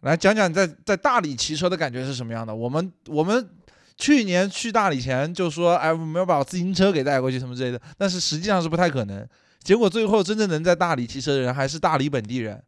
[0.00, 2.54] 来讲讲你在在大理骑车的感觉是什么样的？
[2.54, 3.50] 我们我们
[3.96, 9.28] 去年去大理前就说，哎，我们要把自行车给带过去什么之类的，但是实际上是不太可能。
[9.62, 12.64] 结果最后真正能在大理骑车的人还是大理本地人，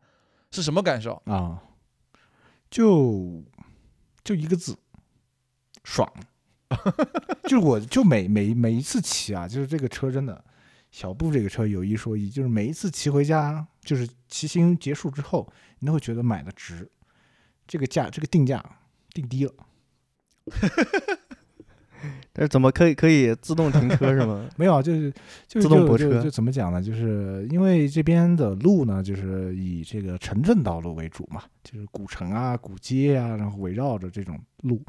[0.51, 1.23] 是什么感受？
[1.25, 1.59] 啊，
[2.71, 3.43] 就
[4.23, 4.77] 就一个字，
[5.85, 6.11] 爽。
[7.45, 10.43] 就是我就每每每一次骑啊，就是这个车真的，
[10.91, 15.47] 小布这个车有一说一，就是每一次骑回家，就是骑行结束之后，
[15.81, 16.91] 你都会觉得买的值，
[17.67, 18.65] 这个价这个定价
[19.13, 19.53] 定低了。
[22.33, 24.49] 但是怎么可以可以自动停车是吗？
[24.57, 25.13] 没有啊，就是
[25.47, 26.83] 就是自动泊车就怎么讲呢？
[26.83, 34.83] 就是因为这边的路呢，就是以这个城镇道路为主嘛，就是古城啊、古街啊，然后围绕着这种路。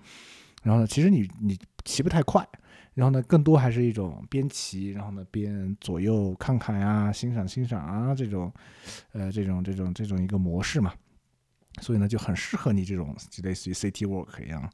[0.63, 2.47] 然后呢，其实你你骑不太快，
[2.93, 8.51] 然后呢，更多还是一种边骑，然后呢边左右看看呀、欣赏欣赏啊这种，
[9.11, 10.91] 呃，这种这种这种一个模式嘛。
[11.81, 14.69] 所以呢，就很适合你这种就类似于 city walk 一样，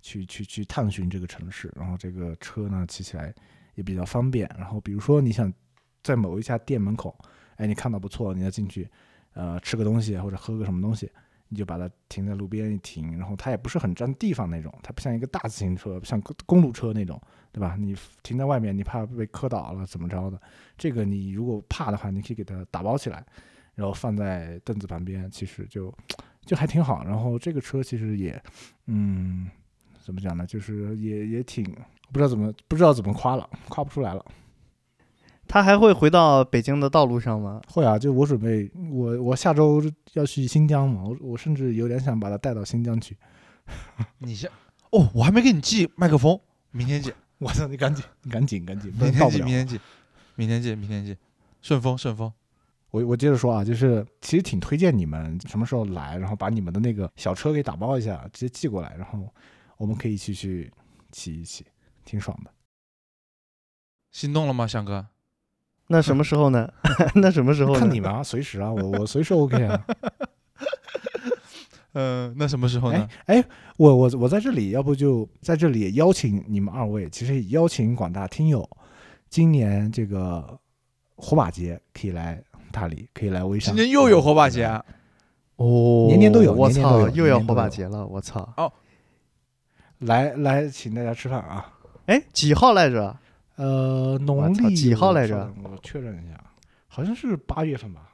[0.00, 1.72] 去去去探寻这个城市。
[1.74, 3.34] 然后这个车呢骑起来
[3.74, 4.48] 也比较方便。
[4.58, 5.52] 然后比如说你想
[6.02, 7.16] 在某一家店门口，
[7.56, 8.86] 哎，你看到不错，你要进去，
[9.32, 11.10] 呃，吃个东西或者喝个什么东西，
[11.52, 17.20] 你就把它停在路边一停，然后它也不是很占地方那种，它不像一个大自行车，像公路车那种，
[17.52, 17.76] 对吧？
[17.78, 20.40] 你停在外面，你怕被磕倒了怎么着的？
[20.78, 23.22] 这个你如果怕的话，你可以给它打包起来，
[23.74, 25.94] 然后放在凳子旁边，其实就
[26.46, 27.04] 就还挺好。
[27.04, 28.42] 然后这个车其实也，
[28.86, 29.46] 嗯，
[30.02, 30.46] 怎么讲呢？
[30.46, 31.62] 就是也也挺
[32.10, 34.24] 不知道怎么不知道怎么夸了，夸不出来了。
[35.52, 37.60] 他还会回到北京的道路上吗？
[37.68, 39.82] 会啊，就我准备，我我下周
[40.14, 43.14] 要去新疆嘛，我我甚至有点想把他带到新疆去。
[44.16, 44.50] 你先
[44.92, 49.54] 哦，我还没给你寄麦克风，明天寄， 我操，你赶紧，你赶紧，赶紧，不明天寄，然到不了明。
[49.54, 49.78] 天寄，
[50.36, 51.14] 明天寄，明天寄，
[51.60, 52.32] 顺丰顺丰。
[52.90, 59.30] 我我接着说啊，就是其实挺推荐你们什么时候来，然后把你们的那个小车给打包一下，直接寄过来，然后
[59.76, 60.72] 我们可以一起去
[61.10, 61.66] 骑一骑，
[62.06, 62.50] 挺爽的。
[64.12, 65.08] 心动了吗，翔哥？
[65.92, 66.66] 那什么时候呢？
[67.14, 67.80] 那什么时候呢？
[67.80, 69.84] 看你们啊，随时啊，我我随时 OK 啊。
[71.92, 73.06] 嗯， 那什么时候呢？
[73.26, 73.44] 哎，
[73.76, 78.66] 我我我在这里，要不就在这里也邀请你们二位，其实也邀请广大听友，
[79.28, 80.58] 今年这个
[81.14, 83.76] 火把节可以来大理，可以来微山。
[83.76, 84.82] 今年又有火把节啊，
[85.56, 88.50] 哦，年年都有我操，又要火把节了，我操！
[88.56, 88.72] 哦
[89.98, 91.70] 来来，请大家吃饭啊。
[92.06, 93.14] 哎，几号来着？
[93.56, 96.42] 呃，农历几号来着我确认一下，
[96.86, 98.12] 好像是八月份吧？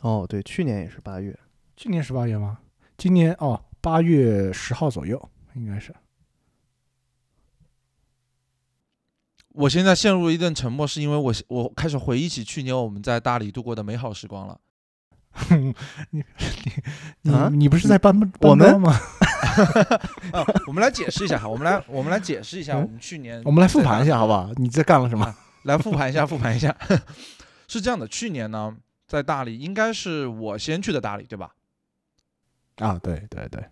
[0.00, 1.38] 哦，对，去年也是八月。
[1.76, 2.58] 去年是八月吗？
[2.96, 5.94] 今年哦，八月十号左右应该是。
[9.50, 14.60] 我现在陷入了一阵沉默，是因为我我开始回忆起去年我们在大理度过的美好时光了。
[16.10, 16.24] 你
[17.22, 18.92] 你啊你不是在搬我们搬砖吗？
[20.32, 24.50] 啊， 我们来解释一下哈，我们来我们来解释一下嗯我们去年我们来复盘一下好不好？
[24.56, 25.34] 你在干了什么？
[25.64, 26.74] 来复盘一下，复盘一下。
[27.66, 31.50] 是这样的，去年呢，在大理应该是我先去的大理，对吧？
[32.76, 33.64] 啊，对对对，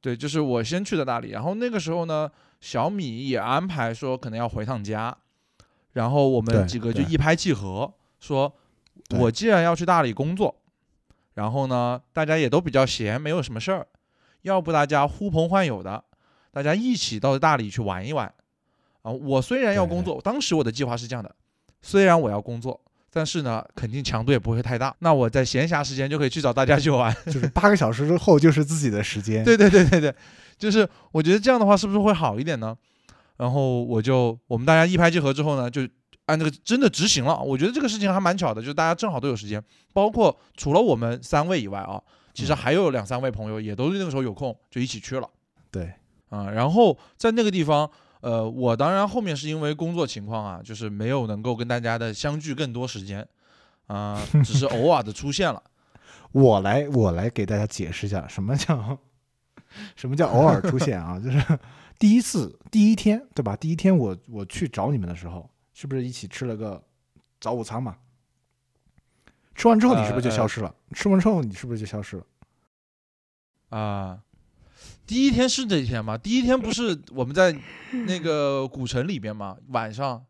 [0.00, 1.30] 对，就是我先去的大理。
[1.30, 5.16] 然后那个时候呢，小米也安排说可能要回趟家，
[5.94, 8.54] 然后我们几个就一拍即合，说
[9.18, 10.54] 我既然要去大理工作，
[11.34, 13.86] 然后呢大家也都比较闲，没有什么事儿，
[14.42, 16.04] 要不大家呼朋唤友的，
[16.50, 18.32] 大家一起到大理去玩一玩。
[19.02, 21.34] 啊，我虽然要工作，当时我的计划是这样的，
[21.80, 22.80] 虽然我要工作，
[23.12, 24.94] 但是呢，肯定强度也不会太大。
[25.00, 27.12] 那我在闲暇时间就可以去找大家去玩。
[27.26, 29.42] 就是八个小时之后就是自己的时间。
[29.42, 30.14] 对对对对对，
[30.56, 32.76] 就是我觉得这样的话是不是会好一点呢？
[33.38, 35.82] 然后我就我们大家一拍即合之后呢，就
[36.26, 37.40] 按这个真的执行了。
[37.40, 42.02] 我觉得这个事情还蛮巧的，就是大家正好都有时间，包括除了我们三位以外啊，
[42.34, 45.28] 其实嗯还有两三位朋友也都是那个时候有空，就一起去了
[45.70, 45.92] 对
[46.30, 47.90] 啊、然后在那个地方，
[48.22, 53.26] 呃，我当然后面是因为工作情况啊，就是没有能够跟大家的相聚更多时间
[53.88, 55.62] 啊、只是偶尔的出现了。
[56.32, 58.98] 我来我来给大家解释一下什么叫
[59.94, 61.58] 什么叫偶尔出现啊，就是
[61.98, 63.54] 第一次第一天对吧？
[63.54, 66.82] 第一天我我去找你们的时候，是不是一起吃了个
[67.40, 67.96] 早午餐嘛？
[69.54, 70.74] 吃完之后你是不是就呃消失了？
[70.92, 72.24] 吃完之后你是不是就消失了？
[73.68, 74.22] 啊，
[75.06, 76.16] 第一天是这一天吗？
[76.16, 77.56] 第一天不是我们在
[78.06, 79.56] 那个古城里边吗？
[79.68, 80.24] 晚上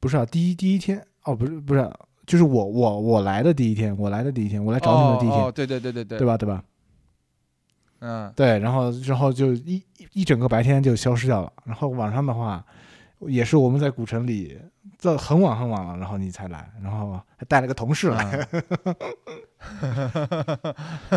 [0.00, 1.90] 不是啊，第一第一天哦，不是不是，
[2.26, 6.26] 就是我我我来的第一天，我来的第一天，我来找你们的第一天，哦哦，对对对对对，对？
[6.26, 6.36] 吧？
[6.36, 6.64] 对吧？
[8.00, 11.50] 嗯，对，然后然后就一一一整个白天就消失掉了。
[11.64, 12.62] 然后晚上的话，
[13.20, 14.58] 也是我们在古城里，
[14.98, 18.48] 这很晚很晚了，然后你才来，然后还带了个同事来，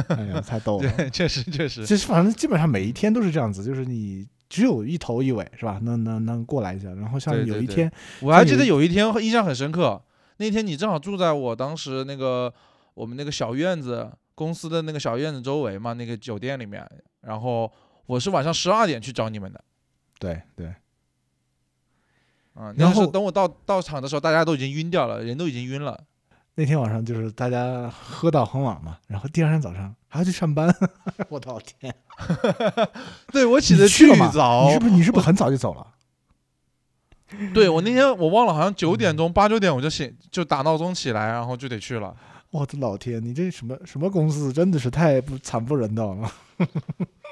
[0.10, 0.90] 哎呀，太逗了。
[0.96, 5.80] 对，确实确实，其实反正基本上每一天都是这样子，就是你只有一头一尾，是吧？
[5.84, 10.02] 能能能过来一下，然后像对对对有一天，我还记得有一天印象很深刻，
[10.38, 12.54] 那天你正好住在我当时那个
[12.94, 16.88] 我们那个小院子公司的那个小院子周围嘛，那个酒店里面，
[17.22, 17.72] 然后
[18.06, 19.62] 我是晚上十二点去找你们的。
[20.20, 20.74] 对对，
[22.58, 26.00] 啊，然后等我到到场的时候，大家都已经晕掉了，人都已经晕了。
[26.56, 30.74] 那天晚上就是大家喝到很晚嘛，然后第二天早上还要去上班，
[31.30, 31.94] 我的天！
[33.32, 34.32] 对我起你的巨去了吗？
[34.34, 35.86] 早你是，不是你是不是很早就走了？
[37.54, 42.16] 对我那天我忘了，好像九点钟、八九点我就醒，就打闹钟起来，然后就得去了。
[42.52, 46.32] 我的老天，你这什么什么公司，真的是太不惨不忍睹了。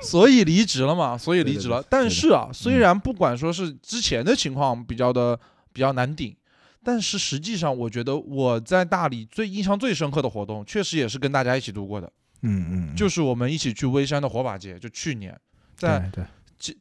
[0.01, 1.82] 所以离职了嘛，所以离职了。
[1.82, 5.39] 对对的但是啊，虽嗯然不管说是之前的情况比较的
[5.71, 6.36] 比较难顶，
[6.84, 15.36] 但是实际上我觉得我在大理最印象最深刻的活动，确实也是跟大家一起度过的，嗯嗯，就是我们一起去微山的火把节，就去年
[15.75, 16.23] 在对
[16.60, 16.78] 对，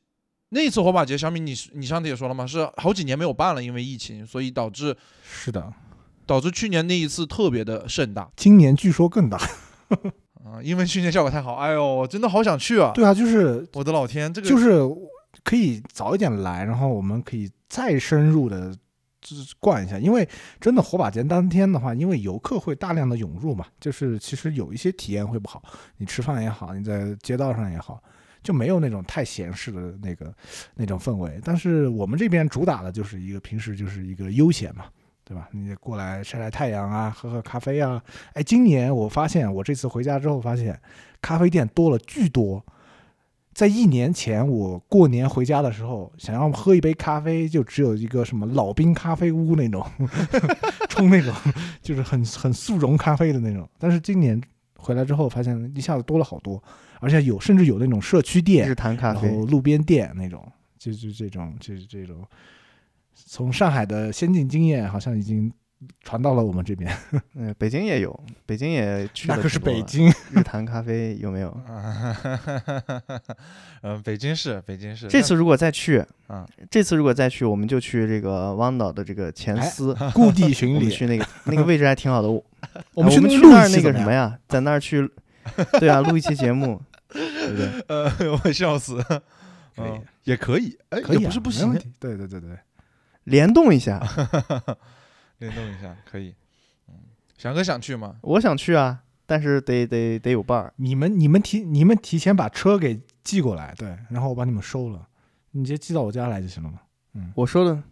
[0.51, 4.95] 那次火把节，小米你你上次也说了嘛，是好几年没有办了，因为疫情，所以导致
[5.25, 5.73] 是的，
[6.27, 9.39] 导致去年那一次特别的盛大今年据说更大。
[10.45, 12.93] 啊、因为去年效果太好，哎呦，我真的好想去啊！
[12.95, 14.79] 对啊，就是我的老天，这个就是
[15.43, 18.75] 可以早一点来，然后我们可以再深入的
[19.59, 20.29] 逛一下，因为
[20.61, 25.63] 真的火把节当天的话，因为游客会大量的涌入嘛，就是其实有一些体验会不好，
[25.97, 28.03] 你吃饭也好，你在街道上也好。
[28.43, 30.31] 就没有那种太闲适的那个
[30.75, 34.85] 那种氛围，但是我们这边主打的就是一个平时就是一个悠闲嘛，
[35.25, 35.49] 对吧？
[35.53, 38.03] 你过来晒晒太阳啊，喝喝咖啡啊。
[38.35, 40.79] 哎，今年我发现，我这次回家之后发现，
[41.23, 42.65] 咖啡店多了巨多。
[43.55, 49.87] 在一年前，我过年回家的时候，想要喝一杯咖啡，就只有一个什么老兵咖啡屋那种，
[50.91, 51.33] 冲那种
[51.81, 53.69] 就是很很速溶咖啡的那种。
[53.79, 54.41] 但是今年
[54.77, 56.61] 回来之后，发现一下子多了好多，
[56.99, 60.45] 而且有甚至有那种社区店日，坛咖啡然后，路边店那种，
[60.77, 62.27] 就就这种，就是这种，
[63.15, 65.53] 从上海的先进经验好像已经
[66.03, 66.95] 传到了我们这边。
[67.35, 71.57] 嗯，北京也有，北京也去那可是北京，日坛咖啡有没有？
[73.83, 75.07] 嗯，北京市，北京市。
[75.09, 82.31] 这次如果再去，啊，这次如果再去，我们就去这个汪岛的这个前哎司，故地 我巡礼，去那个那个位置还挺好的。
[82.31, 82.43] 我
[82.95, 83.93] 我们哎我们去那儿那个？
[83.93, 85.09] 什么呀，在那儿去，
[85.79, 86.81] 对啊，录一期节目，
[87.13, 87.69] 对不对？
[87.89, 89.03] 呃，我笑死。
[89.77, 91.73] 可以嗯，也可以，哎，可以、啊，也不是不行。
[91.99, 92.51] 对对对对，
[93.25, 93.99] 联动一下，
[95.39, 96.35] 联动一下可以。
[96.89, 96.95] 嗯，
[97.37, 98.17] 翔哥想去吗？
[98.23, 100.73] 我想去啊，但是得得得有伴儿。
[100.77, 105.07] 你们你们提你们提前把车给寄过来，对，然后我把你们收了，
[105.53, 106.81] 你直接寄到我家来就行了嘛。
[107.15, 107.83] 嗯，我说的，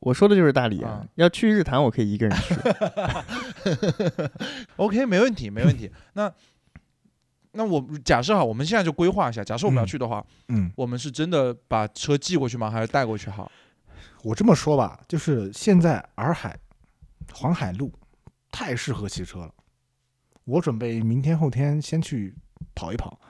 [0.00, 1.06] 我说的就是大理啊啊。
[1.14, 2.54] 要去日坛，我可以一个人去。
[4.76, 5.90] OK，没问题，没问题。
[6.12, 6.32] 那
[7.52, 12.68] 那我假设哈，我们现在就规划一下，假设我们要嗯去的话，嗯，我们是真的把车寄过去吗？
[12.68, 13.50] 还是带过去好？
[14.24, 16.58] 我这么说吧，就是现在洱海、
[17.30, 17.92] 黄海路
[18.50, 19.52] 太适合骑车了。
[20.44, 22.34] 我准备明天后天先去
[22.74, 23.20] 跑一跑，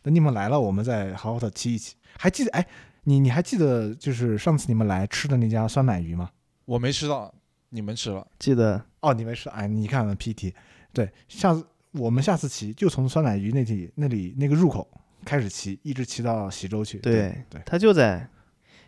[0.00, 1.96] 等你们来了，我们再好好的骑一骑。
[2.16, 2.64] 还记得哎，
[3.02, 6.30] 你你还记得就是上次你们来吃的那家酸奶鱼吗？
[6.66, 7.34] 我没吃到，
[7.70, 8.24] 你们吃了。
[8.38, 10.54] 记得哦，你没吃，哎，你看看 PT，
[10.92, 14.88] 对，下次我们下次骑就从酸奶鱼那里那里那个入口
[15.24, 16.98] 开始骑，一直骑到喜洲去。
[16.98, 18.28] 对对，它就在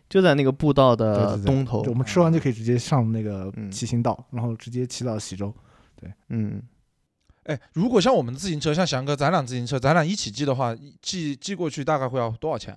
[0.09, 1.83] 就在那个步道的对对对东头。
[1.89, 5.53] 我们吃完就可以直接上那个嗯骑行道，然后直接骑到喜洲。
[6.29, 6.63] 嗯，
[7.45, 12.77] 哎，如果像我们的自行车，像翔哥咱俩自行车，咱俩一起寄的话，寄寄过去大概会要多少钱？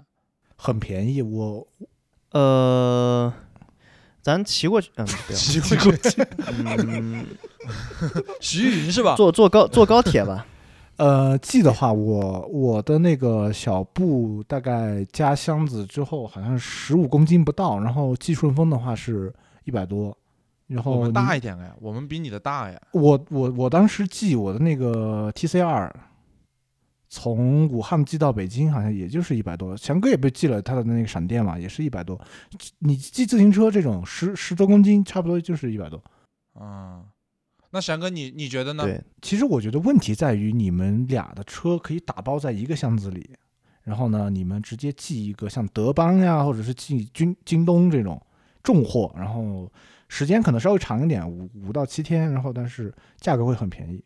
[0.55, 1.67] 很便宜，我
[2.31, 3.31] 呃，
[4.21, 6.23] 咱骑过去，嗯，不要， 骑过去，
[6.87, 7.25] 嗯，
[8.41, 9.15] 徐云是吧？
[9.15, 10.45] 坐坐高坐高铁吧。
[10.99, 19.33] 呃寄的话，我我的那个小布大概加箱子之后好像十五公斤不到，然后寄顺丰的话是
[19.63, 20.15] 一百多，
[20.67, 22.79] 然后我们大一点哎，我们比你的大呀。
[22.91, 25.89] 我我我当时寄我的那个 TC 二，
[27.07, 29.77] 从武汉寄到北京好像也就是一百多。
[29.77, 32.19] 翔哥也被寄了他的那个闪电嘛，也是一百多。
[32.79, 36.03] 你寄自行车这种十十多公斤，差不多就是一百多。
[36.59, 37.03] 嗯，
[37.71, 38.83] 那翔哥你你觉得呢？
[38.83, 43.29] 对，其实我觉得问题在于你们俩的车可以打包在一个箱子里，
[43.83, 48.19] 然后呢，你们直接寄一个像德邦呀，或者是寄京京东这种
[48.63, 49.71] 重货，然后
[50.07, 54.03] 时间可能稍微长一点，五五到七天，然后但是价格会很便宜。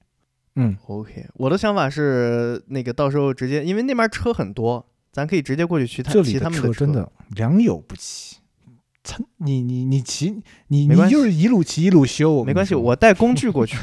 [0.55, 8.37] 嗯，OK，我的想法是那个到时候直接，因为那边车很多，咱可以直接过去去他这里的骑他们的车真的良莠不齐。
[9.03, 10.31] 他你你你骑
[10.67, 13.77] 你你就是一路骑一路修，没关系，我带工具过去，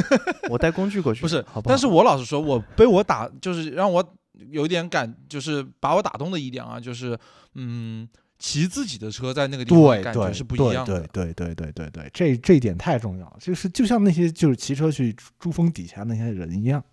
[0.50, 1.72] 我带工具过去，不是好，不好？
[1.72, 4.14] 但是我老实说，我被我打，就是让我
[4.50, 7.18] 有点感，就是把我打动的一点啊，就是
[7.54, 8.06] 嗯，
[8.38, 11.00] 骑自己的车在那个地方对对感觉是不一样的。
[11.08, 13.36] 对对对对对对，这这一点太重要了。
[13.40, 16.84] 就是就像那些就是骑车去珠珠峰底下那些人一样，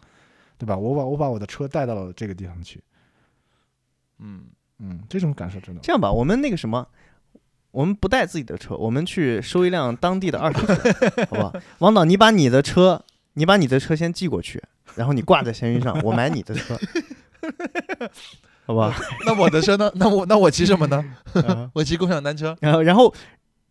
[0.57, 0.77] 对吧？
[0.77, 2.81] 我把我把我的车带到了这个地方去，
[4.19, 4.45] 嗯，
[4.79, 5.81] 嗯，这种感受真的。
[5.81, 6.87] 这样吧，我们那个什么，
[7.73, 10.75] 我们不带自己的车，我们去收一辆当地的二手车，
[11.29, 11.53] 好不好？
[11.79, 13.03] 王导，你把你的车，
[13.33, 14.61] 你把你的车先寄过去，
[14.95, 16.79] 然后你挂在闲鱼上，我买你的车，
[18.67, 18.95] 好吧？
[19.25, 19.91] 那我的车呢？
[19.95, 21.03] 那我那我骑什么呢？
[21.33, 22.55] 嗯我骑共享单车。
[22.61, 23.11] 然后，然后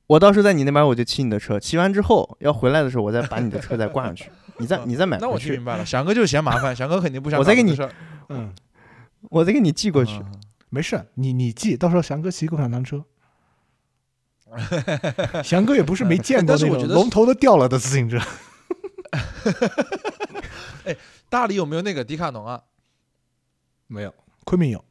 [0.08, 4.28] 我到时候在你那边我就骑你的车，骑完之后要回来的时候，我再把你的车再挂上去，
[4.58, 7.78] 你再你再买那我去，就明白了，翔哥就是嫌麻烦，翔哥肯定不想我再给你
[8.30, 8.52] 嗯，
[9.30, 10.16] 我再给你寄过去。
[10.16, 10.40] 嗯
[10.74, 13.04] 没事，你你寄，到时候翔哥骑共享单车。
[15.42, 18.18] 翔哥也不是没见过那种但是我觉得龙头都掉了的自行车。
[20.84, 20.96] 哎
[21.28, 22.62] 大理有没有那个迪卡侬啊？
[23.86, 24.84] 没有，昆明有，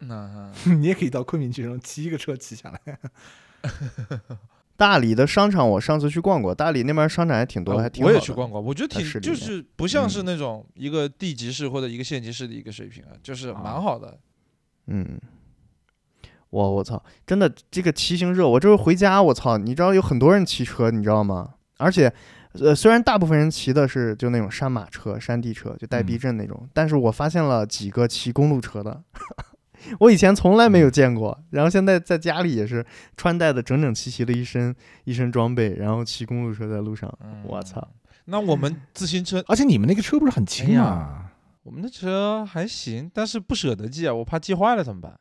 [0.00, 2.98] 那 你也可以到昆明去，然后骑一个车骑下来。
[4.76, 8.14] 大理的商场我上次去逛过，大理那边商场还挺多的，啊还挺好的。
[8.14, 14.16] 我也去逛过，我觉得挺就是不像是嗯那种一个地级市或者一个县级市的一个水平啊，就是啊蛮好的。
[14.86, 15.20] 嗯，
[16.50, 21.54] 我我操，真的这个骑行热，我这回回家，我操，你知道有很多人骑车，你知道吗？
[21.76, 22.12] 而且，
[22.52, 29.02] 呃，虽然大部分人骑的是就那种山马车、山地车，就带避嗯震那种，但是我发现了几个骑公路车的，
[30.00, 31.38] 我以前从来没有见过。
[31.50, 32.84] 然后现在在家里也是
[33.16, 34.74] 穿戴的整整齐齐的一身
[35.04, 37.12] 一身装备，然后骑公路车在路上，
[37.44, 37.86] 我操！
[38.24, 41.06] 那我们自行车，而且你们那个车不是很轻哎？
[41.62, 45.18] 我们的车还行，但是不舍得寄啊，我怕寄坏了怎么办？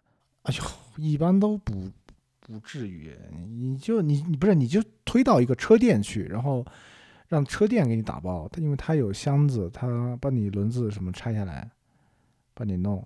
[0.47, 0.63] 哎呦，
[0.95, 1.91] 一般都不
[2.39, 3.13] 不至于，
[3.59, 6.65] 你就你你不是你就推到一个车店去，然后
[7.27, 11.69] 让车店给你打包，他因为他有箱子，他把你轮子什么拆下来，
[12.53, 13.05] 帮你弄。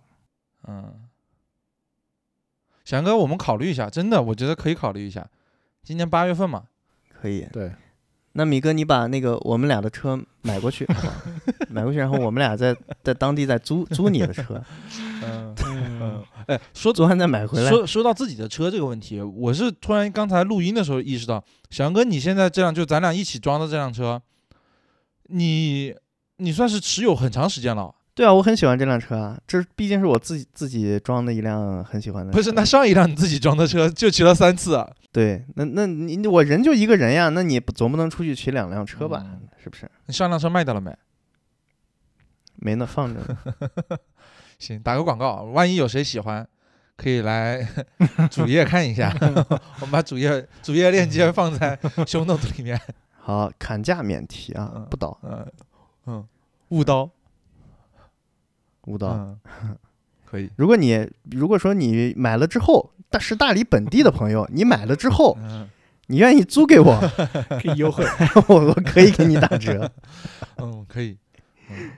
[0.67, 0.93] 嗯，
[2.85, 5.27] 翔哥，我们考虑一下，真的，我觉得可以考虑一下。
[5.81, 6.65] 今年八月份嘛，
[7.09, 7.47] 可以。
[7.51, 7.73] 对，
[8.33, 10.85] 那米哥，你把那个我们俩的车买过去？
[11.71, 14.63] 买过去，然后我们俩在在当地再租租你的车，
[15.25, 15.55] 嗯
[16.01, 17.69] 嗯嗯，哎，说昨晚再买回来。
[17.69, 24.21] 说说到自己的车这个问题，我是突然刚才录音的时候意识到，翔哥，你现在这辆就咱俩一起装的这辆车，
[25.27, 25.93] 你
[26.37, 27.93] 你算是持有很长时间了。
[28.13, 32.31] 对啊，我很喜欢这辆车啊，这毕竟是我自己自己装的一辆很喜欢的。
[32.31, 34.89] 不是，那上一辆你自己装的车就骑了三次啊。
[35.13, 39.23] 对，那那你我人就一个人呀，那你不总不能出去骑两辆车吧？
[39.25, 39.89] 嗯是不是？
[40.07, 40.91] 你上辆车卖掉了没？
[42.55, 43.37] 没呢，放着呢。
[44.61, 46.47] 行，打个广告，万一有谁喜欢，
[46.95, 47.67] 可以来
[48.29, 49.11] 主页看一下。
[49.81, 52.79] 我们把主页主页链接放在 show note 里面。
[53.19, 55.45] 好，砍价免提啊嗯，不倒嗯
[56.05, 56.27] 嗯，
[56.69, 57.09] 误刀，
[58.85, 59.09] 误刀。
[59.09, 59.39] 嗯，
[60.25, 60.49] 可以。
[60.55, 65.67] 如果你如果说你买了之后，但是大理本地的朋友，你买了之后，嗯
[66.07, 66.99] 你愿意租给我，
[67.61, 68.03] 可以优惠。
[68.47, 69.89] 我我可以给你打折。
[70.57, 71.17] 嗯，可以。
[71.69, 71.89] 嗯，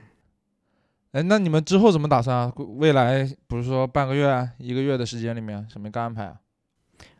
[1.14, 2.52] 哎，那你们之后怎么打算啊？
[2.76, 6.34] 未来不是说半个月、啊一个月的时间里面，什么个安排啊？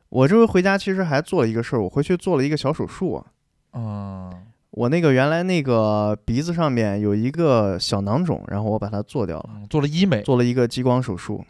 [0.08, 3.26] 我这回回家其实还做了一个事儿，我回去做了一个小手术啊。
[3.74, 4.32] 嗯，
[4.70, 11.44] 我那个原来那个鼻子上面有一个小囊肿，然后我把它做掉了，嗯做了医美，做了一个激光手术。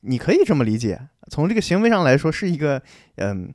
[0.00, 0.98] 你可以这么理解，
[1.28, 2.80] 从这个行为上来说是一个，
[3.16, 3.52] 嗯，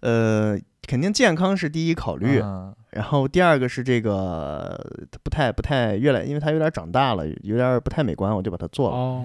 [0.00, 4.76] 呃，肯定健康是第一考虑，嗯然后第二个是这个
[5.22, 8.96] 不太不太越来，因为它有点长大了，有点不太美观，我就把它做了。
[8.96, 9.24] 哦，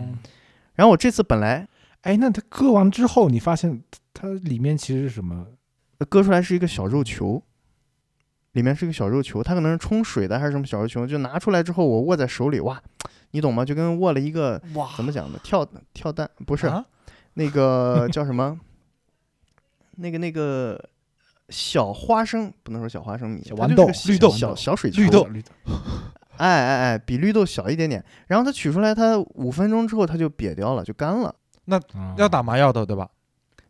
[0.76, 1.67] 然后我这次本来
[2.01, 3.82] 哎，那它割完之后，你发现
[4.13, 5.47] 它里面其实是什么？
[6.09, 7.41] 割出来是一个小肉球，
[8.51, 12.82] 里面是个小肉球，它可能是冲水的还是什么小肉球，就拿出来之后我握在手里，哇，
[13.32, 13.63] 你懂吗？
[13.63, 15.39] 就跟握了一个哇怎么讲呢？
[15.43, 16.86] 跳跳蛋不是、啊
[17.36, 18.59] 那个叫什么？
[19.95, 20.78] 那个那个
[21.52, 25.52] 小花生不能说小花生米，小豌豆绿豆小小水球，绿豆绿豆，
[26.38, 28.04] 哎哎哎，比绿豆小一点点。
[28.28, 31.36] 然后它取出来，它五分钟之后它就瘪掉了，就干了。
[31.66, 31.80] 那
[32.18, 33.08] 要打麻药的，对吧？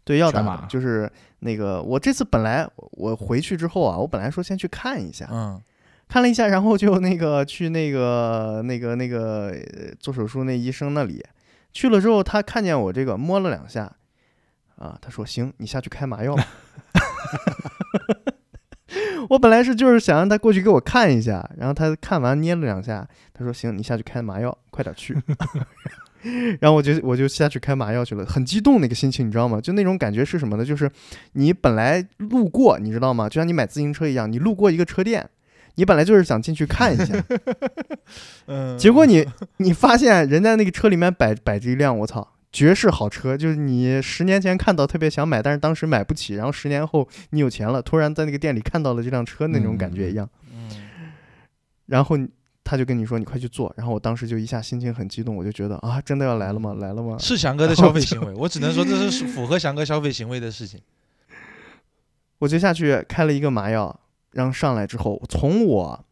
[0.04, 5.62] 对，要打麻就是那个，我这次本来我回去之后啊，我本来说先去看一下，嗯
[6.08, 11.24] 看了一下，然后就那个去那个那个那个呃做手术那医生那里，
[11.72, 13.92] 去了之后，他看见我这个摸了两下，
[14.76, 16.46] 啊，他说行，你下去开麻药吧。
[19.30, 25.17] 我本来是就是想让他过去给我看一下，然后他看完捏了两下，他说行，你下去开麻药，快点去。
[26.59, 29.59] 然后我就我就下去开麻药去了，很激动那个心情，你知道吗？
[29.59, 30.63] 就那种感觉是什么呢？
[30.63, 30.89] 就是
[31.34, 33.28] 你本来路过，你知道吗？
[33.28, 35.28] 就像你买自行车一样，你路过一个车店，
[35.76, 37.15] 你本来就是想进去看一下，
[38.45, 39.26] 嗯，结果你
[39.57, 50.70] 你发现人家那个车里面摆摆着一辆我操绝世好车，就是你十年前看到特别想买，但是当时买不起，然后十年后你有钱了，突然在那个店里看到了这辆车那种感觉一样，嗯
[51.86, 52.18] 然后
[52.64, 56.74] 他就跟你说你快去做，然后我当时就一下心情很激动，我就觉得啊真的要来了吗？
[56.76, 57.18] 来了吗？
[57.20, 60.80] 是翔哥的消费行为，我只能说这是符合翔哥消费行为的事情。
[62.39, 63.99] 我就下去开了一个麻药，
[64.32, 66.06] 然后上来之后，从我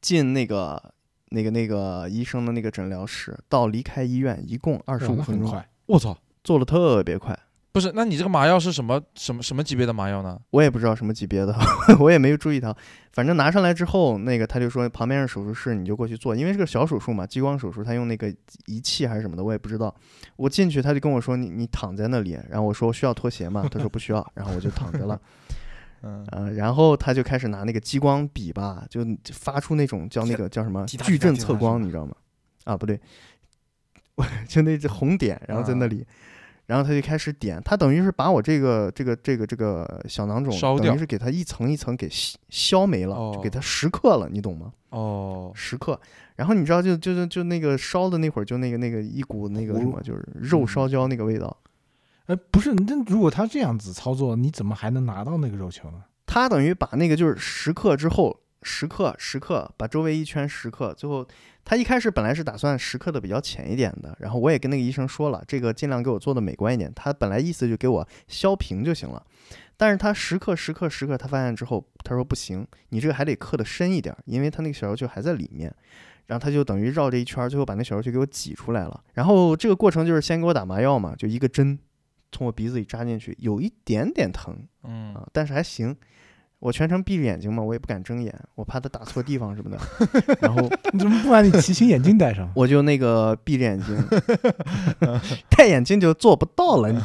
[0.00, 0.94] 进那个
[1.32, 7.38] 那个那个医生的那个诊疗室到离开医院，一共二十五分钟，我操，做的特别快。
[7.72, 10.38] 不是，那你这个麻药是什么什么什么级别的麻药呢？
[10.50, 11.56] 我也不知道什么级别的，
[11.98, 12.76] 我也没有注意它。
[13.14, 18.30] 反正拿上来之后，那个他就说旁边是手术室，你就过去做，因为是个小手术嘛，激光手术，他用那个
[18.66, 19.94] 仪器还是什么的，我也不知道。
[20.36, 23.66] 我进去，他就跟我说你你躺在那里，然后我说我需要脱鞋吗？
[23.70, 25.18] 他说不需要，然后我就躺着了。
[26.02, 29.00] 嗯，呃，然后他就开始拿那个激光笔吧，就
[29.32, 32.14] 发出那种叫那个叫什么矩阵测光，你知道吗？
[32.64, 33.00] 啊，不对，
[34.48, 36.06] 就那只红点，然后在那啊里，
[36.66, 44.72] 然后他就开始点，他等于是把我这个这个这个这个小囊肿，烧掉等于是给它一层一层给消消没了，就给哦它蚀刻了，你懂吗？
[44.90, 46.00] 哦，蚀刻。
[46.36, 51.56] 然后你知道就就就就那个烧的那会儿，就那个那个一股那个什么，就是肉嗯烧焦那个味道。
[52.32, 56.02] 哎，不是，那如果他这样子操作，你怎么还能拿到那个肉球呢？
[56.24, 61.26] 他等于把那个就是蚀刻之后，蚀刻蚀刻，把周围一圈蚀刻，最后
[61.62, 66.90] 他一开始本来是打算蚀刻的比较浅一点的，然后我也跟那个医生说了，这个尽量给我做的美观一点。
[66.96, 69.22] 他本来意思就给我削平就行了，
[69.76, 75.74] 但是他蚀刻蚀刻蚀刻，他发现之后，他说不行，你这个还得刻的深一点，因为他那个小肉球还在里面。
[76.28, 79.02] 然后他就等于绕这一圈，最后把那小肉球给我挤出来了。
[79.14, 81.78] 然后这个过程就是先给我打麻药嘛，就一个针
[82.32, 85.94] 从我鼻子里扎进去，有一点点疼，嗯啊，但是还行。
[86.58, 89.76] 我全程闭着眼睛嘛，我也不敢睁眼，我怕他打错地方什么的。
[90.40, 90.62] 然后
[90.92, 92.48] 你怎么不把你骑行眼镜戴上？
[92.54, 93.96] 我就那个闭着眼睛，
[95.50, 96.92] 戴眼镜就做不到了。
[96.92, 97.02] 你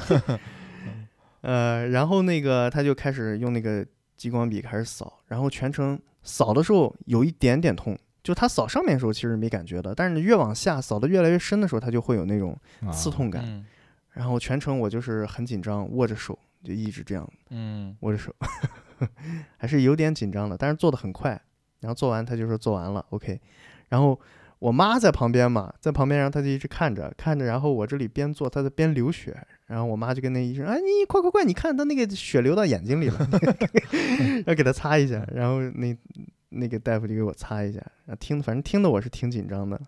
[1.41, 3.83] 呃，然后那个他就开始用那个
[4.15, 12.55] 激光笔开始扫，然后全程扫的时候有一点点痛，就他扫上面的时候其实没感觉的，但是你越往下扫的越来越深的时候，他就会有那种
[12.85, 13.41] 啊刺痛感。
[13.43, 13.65] 嗯
[14.17, 18.35] 然后全程我就是很紧张，握着手就一直这样嗯握着手，
[19.57, 21.39] 还是有点紧张的，但是做的很快。
[21.79, 23.39] 然后做完，他就说做完了，OK。
[23.89, 24.19] 然后
[24.57, 29.37] 我妈在旁边嘛，在旁边，然后他就一直看着看着，然后我这里边做，他在边流血，
[29.67, 33.29] 然后我妈就跟那医生，哎，你快快快，你看他那个血流到眼睛里了，
[34.47, 35.23] 要给他擦一下。
[35.31, 35.95] 然后那
[36.49, 39.79] 那个大夫就给我擦一下，然后听反正听的我是挺紧张的，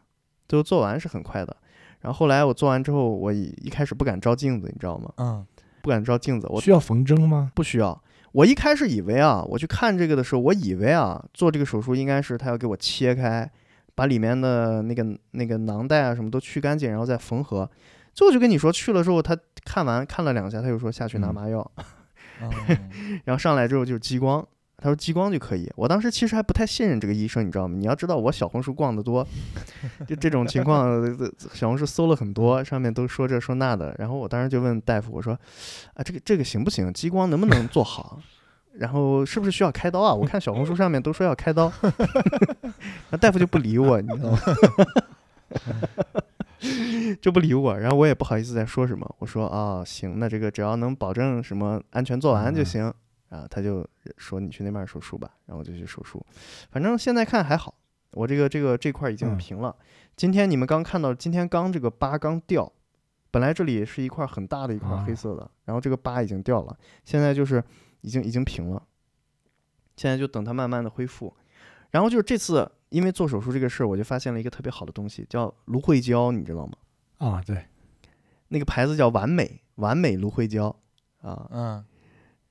[0.48, 1.58] 最后做完是很快的。
[2.02, 5.12] 然后后来我做完之后，我一一开始不敢照镜子，你知道吗？
[5.18, 5.46] 嗯
[5.82, 7.52] 不敢照镜子，我需要缝针吗？
[7.56, 8.02] 不需要。
[8.34, 13.50] 我一开始以为啊，我去看这个的时候，我以为啊，做这个手术应该是他要给我切开，
[13.96, 17.70] 把里面的那个那个囊袋啊什么都去干净，然后再缝合。
[18.14, 21.72] 最后就跟你说，去了之后他看完看了两下，他又说下去拿嗯麻药，
[22.42, 22.50] 嗯
[23.24, 24.46] 然后上来之后就是激光，
[24.82, 25.70] 他说激光就可以。
[25.76, 27.76] 我当时其实还不太信任这个医生，你知道吗？
[27.78, 29.26] 你要知道我小红书逛的多，
[30.08, 33.94] 就这种情况，呃小红书搜了很多，上面都说这说那的。
[34.00, 35.34] 然后我当时就问大夫，我说
[35.94, 36.92] 啊，这个这个行不行？
[36.94, 38.20] 激光能不能做好？
[38.78, 40.14] 然后是不是需要开刀啊？
[40.14, 41.72] 我看小红书上面都说要开刀，
[43.10, 44.40] 那大夫就不理我，你知道吗？
[47.22, 49.16] 就不理我，然后我也不好意思再说什么。
[49.20, 52.94] 我说啊，行，那这个只要能保证什么安全做完就嗯行。
[53.30, 56.26] 啊，他就说你去那边手术吧，然后我就去手术。
[56.72, 57.76] 反正现在看还好，
[58.12, 59.76] 我这个这个这块儿已经嗯平了。
[60.16, 62.72] 今天你们刚看到，今天刚这个疤刚掉，
[63.32, 67.64] 本来这里是一块很大的一块啊黑色的，然后这个疤已经掉了，现在就是
[68.02, 68.84] 已经已经平了。
[69.96, 71.34] 现在就等它慢慢的恢复。
[71.92, 76.74] 然后就是这次因为做手术这个事儿，我就发现了一个特别好的东西，叫芦荟胶，你知道吗？
[77.18, 77.66] 啊，对，
[78.50, 80.76] 那个牌子叫完美，完美芦荟胶
[81.22, 81.48] 啊。
[81.52, 81.86] 嗯，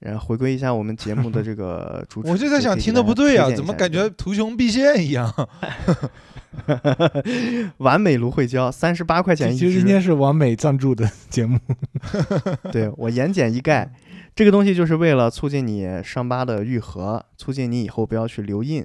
[0.00, 5.32] 然后回归一下我们节目的这个主 旨，我就在想，听的不对啊，怎么感觉图穷匕见一样？
[6.66, 7.24] 个
[7.78, 9.86] 完美芦荟胶三十八块钱一其实今？
[9.86, 11.58] 天是完美赞助的 节目，
[12.72, 13.88] 对我言简意赅，
[14.34, 18.84] 这个东西就是为了促进你伤疤的愈合，促进你以后不要去留印。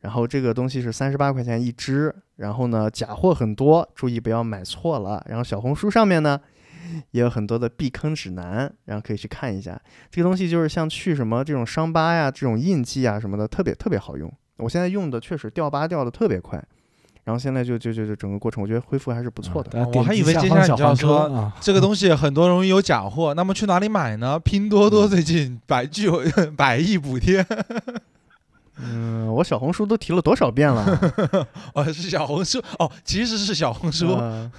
[0.00, 5.24] 然后这个东西是三十八块钱一支，然后呢假货很多，注意不要买错了。
[5.28, 6.40] 然后小红书上面呢
[7.12, 9.80] 也有很多的避坑指南，然后可以去看一下。
[10.10, 14.32] 这个东西就是像去什么这种伤疤呀、这种印记啊什么的，特别特别好用。
[14.56, 16.62] 我现在用的确实掉疤掉的特别快，
[17.24, 19.88] 然后现在就就就就整个过程，我觉得恢复还是不错的。
[19.94, 24.38] 我还以为接下来你就要方小黄车说啊，这个东 西很多容易有假货，那么去哪里买呢？
[24.38, 26.08] 拼多多最近百巨
[26.56, 27.44] 百亿补贴，
[28.78, 30.98] 嗯，我小红书都提了多少遍了？
[31.74, 34.50] 哦，是小红书，哦，其实是小红书，嗯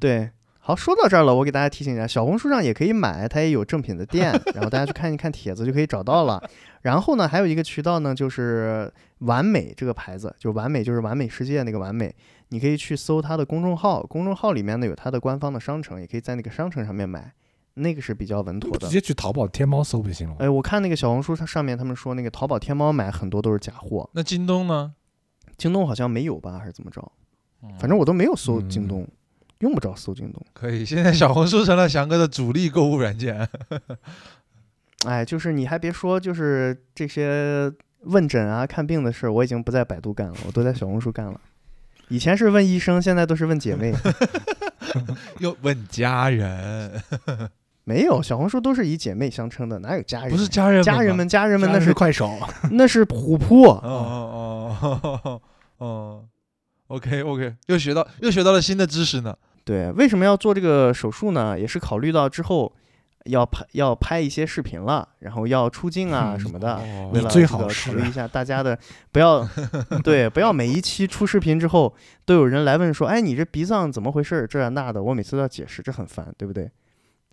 [0.00, 0.30] 对，
[0.68, 6.38] 好，说到这儿了，我给大家提醒一下，小红书上也可以买，它也有正品的店，然后大家去看一看帖子就可以找到了。
[6.82, 12.14] 然后呢，还有一个渠道呢，就是完美这个牌子，就完美就是完美世界那个完美，
[12.50, 17.32] 你可以去搜它的公众号，公众号里面呢有它的官方的商城，也可以在那个商城上面买，
[17.72, 18.88] 那个是比较稳妥的直。
[18.88, 20.40] 接去淘宝、天猫搜不就行了吗？
[20.40, 24.92] 哎，我看那个小红书它上面他们说那个淘宝、天猫买很多都是假货，那京东呢？
[25.56, 27.00] 京东好像没有吧，还是怎么着？
[27.62, 29.08] 嗯反正我都没有搜京嗯东，
[29.60, 30.44] 用不着搜京东。
[30.52, 33.48] 可以，现在小红书成了翔哥的主力购物软件。
[35.06, 41.40] 哎，就是你还别说，就是这些问诊啊、看病的事儿，我已经不在百度干了，我都在小红书干了。
[42.08, 43.92] 以前是问医生，现在都是问姐妹。
[45.38, 47.02] 又问家人，
[47.84, 50.30] 没有，小红书都是以姐妹相称的，哪有家人？
[50.30, 52.36] 不是家人家人们，家人们那那是快手，
[52.72, 53.64] 那是虎扑。
[53.64, 55.42] 哦哦哦哦
[55.78, 56.24] 哦
[56.86, 59.36] ，OK OK，又学到又学到了新的知识呢。
[59.68, 61.60] 对，为什么要做这个手术呢？
[61.60, 62.74] 也是考虑到之后
[63.26, 66.76] 要拍要拍一些视频了，然后要出镜啊嗯什么的。
[66.76, 68.78] 哦为了最好是考虑一下大家的，
[69.12, 69.46] 不要
[70.02, 71.94] 对，不要每一期出视频之后
[72.24, 74.46] 都有人来问说，哎，你这鼻脏怎么回事儿？
[74.46, 76.70] 这那的，我每次都要解释，这很烦，对不对？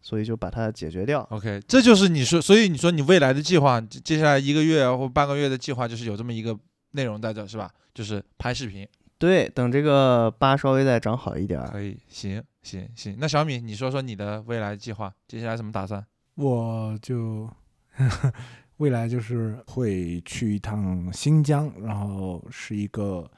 [0.02, 1.26] 所以就把它解决掉。
[1.32, 6.54] OK，这就是你说，所以你说你未来的计划，接接下来一个月或半个月的计划，就是有这么一个
[6.92, 7.70] 内容在这，是吧？
[7.94, 8.86] 就是拍视频。
[9.26, 13.18] 对，等这个疤稍微再长好一点儿，可以，行行行。
[13.20, 16.06] 那小米，你说说你的未来计划，接下来怎么打算？
[16.36, 17.50] 我就
[18.78, 23.30] 未来就是会去一趟新疆，然后是一个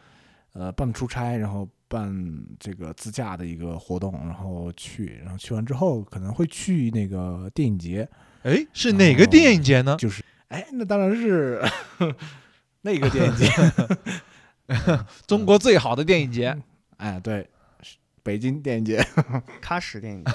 [0.53, 2.11] 呃办出差，然后办
[2.59, 8.09] 这个自驾的一个活动，然后去，然后去完之后可能会去那个电影节，
[8.43, 9.95] 哎，是哪个电影节呢？
[9.99, 11.61] 就是哎，那当然是
[12.81, 13.45] 那个电影节，
[15.27, 16.57] 中国最好的电影节。
[16.97, 17.47] 哎，对，
[18.23, 18.99] 北京电影节，
[19.61, 20.31] 喀什电影节，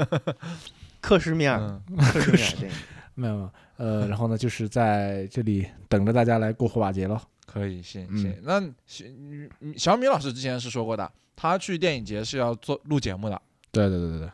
[1.00, 2.76] 克什米尔，嗯，克什米尔电影。
[3.14, 7.20] 没有没有，呃，然后呢就是在这里等着大家来过火把节喽。
[7.46, 8.36] 可以，行嗯行。
[8.42, 13.40] 那嗯小米老师之前是说过的，他去电影节是要做录节目的。
[13.70, 14.30] 对对对对对，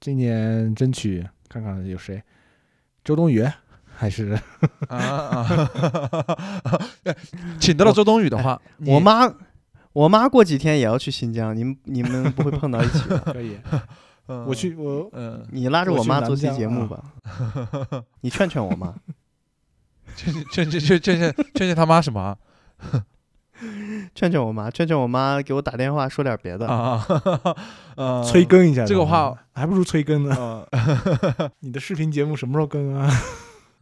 [0.00, 2.22] 今年争取看看有谁，
[3.02, 3.46] 周冬雨
[3.96, 4.38] 还是？
[4.88, 5.46] 啊，
[7.60, 9.32] 请得了周冬雨的话，我妈，
[9.92, 13.00] 我妈过几天也要去新疆，你们你们不会碰到一起？
[13.24, 13.56] 可以，
[14.46, 15.10] 我去我，
[15.50, 17.02] 你拉着我妈做些节目吧，
[18.20, 18.94] 你劝劝我妈，
[20.16, 22.36] 劝劝劝劝劝劝劝他妈什么？
[24.14, 26.66] 劝劝我妈，劝劝我妈给我打电话说点别的。
[26.66, 27.06] 啊，
[28.24, 30.66] 催更一下，这个话还不如催更呢。
[31.60, 33.08] 你的视频节目什么时候更啊？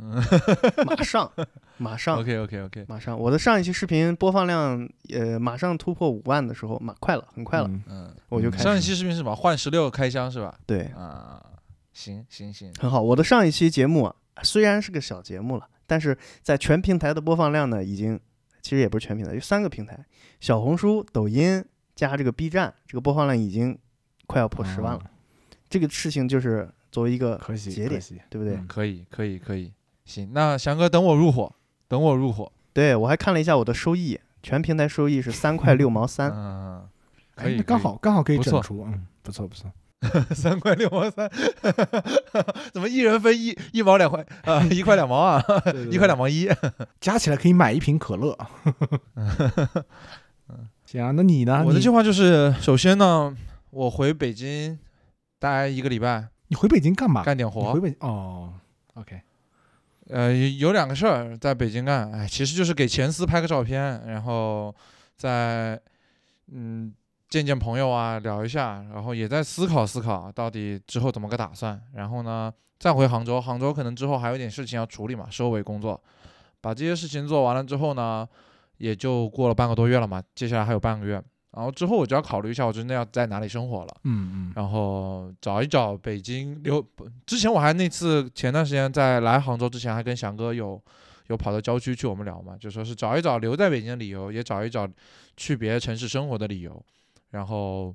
[0.87, 1.33] 马上，
[1.79, 3.19] 马上，，OK OK OK，马上！
[3.19, 9.35] 我的上一期视频播放量，呃，马上突破五万的时候，马快了，很快了，嗯嗯，我就开始上一期视频是什么？
[9.35, 10.59] 换十六开箱是吧？
[10.67, 11.41] 对，啊，
[11.93, 13.01] 行行行，很好。
[13.01, 18.19] 我的上一期节目啊，虽然是个小节目了，但是在全平台的播放量呢，已经
[18.61, 19.99] 其实也不是全平台，就三个平台，
[20.41, 23.79] 小红书、抖音加这个 B 站，这个播放量已经
[24.27, 25.01] 快要破十万了。
[25.01, 25.09] 哦
[25.73, 27.99] 这个事情就是作为一个，节点，
[28.29, 28.57] 对不对？
[28.57, 29.73] 嗯可以，可以，可以。
[30.05, 31.53] 行，那翔哥等我入伙，
[31.89, 32.51] 等我入伙。
[32.73, 36.31] 对我还看了一下我的收益，全平台收益是三块六毛三。
[36.35, 36.89] 嗯，
[37.35, 39.71] 可哎以，刚好刚好可以不错整出，嗯，不错不错。
[40.35, 41.31] 三块六毛三，
[42.75, 45.41] 怎么一人分一一毛两块啊、一块两毛啊，
[45.93, 46.49] 一块两毛一。
[47.01, 48.37] 加起来可以买一瓶可乐。
[49.15, 49.31] 嗯
[50.85, 51.63] 行啊，那你呢？
[51.65, 53.35] 我的计划就是，首先呢，
[53.71, 54.77] 我回北京
[55.39, 57.23] 待一个礼拜，你回北京干嘛？
[57.23, 57.73] 干点活。
[57.73, 58.53] 回北哦
[58.95, 59.21] ，OK，
[60.13, 64.75] 呃，有两个事儿在北京干，哎，其实就是给前司拍个照片，然后
[65.17, 65.81] 再
[66.49, 66.93] 嗯
[67.31, 71.81] 见见朋友啊，聊一下，然后也在思考思考到底之后怎么个打算。
[71.95, 75.99] 然后呢，再回杭州，杭州可能之后还有点事情要处理嘛，收尾工作。
[76.61, 78.29] 把这些事情做完了之后呢，
[78.77, 81.23] 也就过了半个多月了嘛，接下来还有半个月。
[81.55, 83.97] 然后之后我就要考虑一下，我真的要在哪里生活了。
[84.05, 86.85] 嗯嗯，然后找一找北京留。
[87.27, 90.81] 之前我还那次前段时间在来杭州之前，还跟翔哥有
[91.29, 94.89] 有跑到郊区去我们聊嘛，就说是找一找留在北京的理由，也找一找
[95.37, 96.85] 去别的城市生活的理由，
[97.31, 97.95] 然后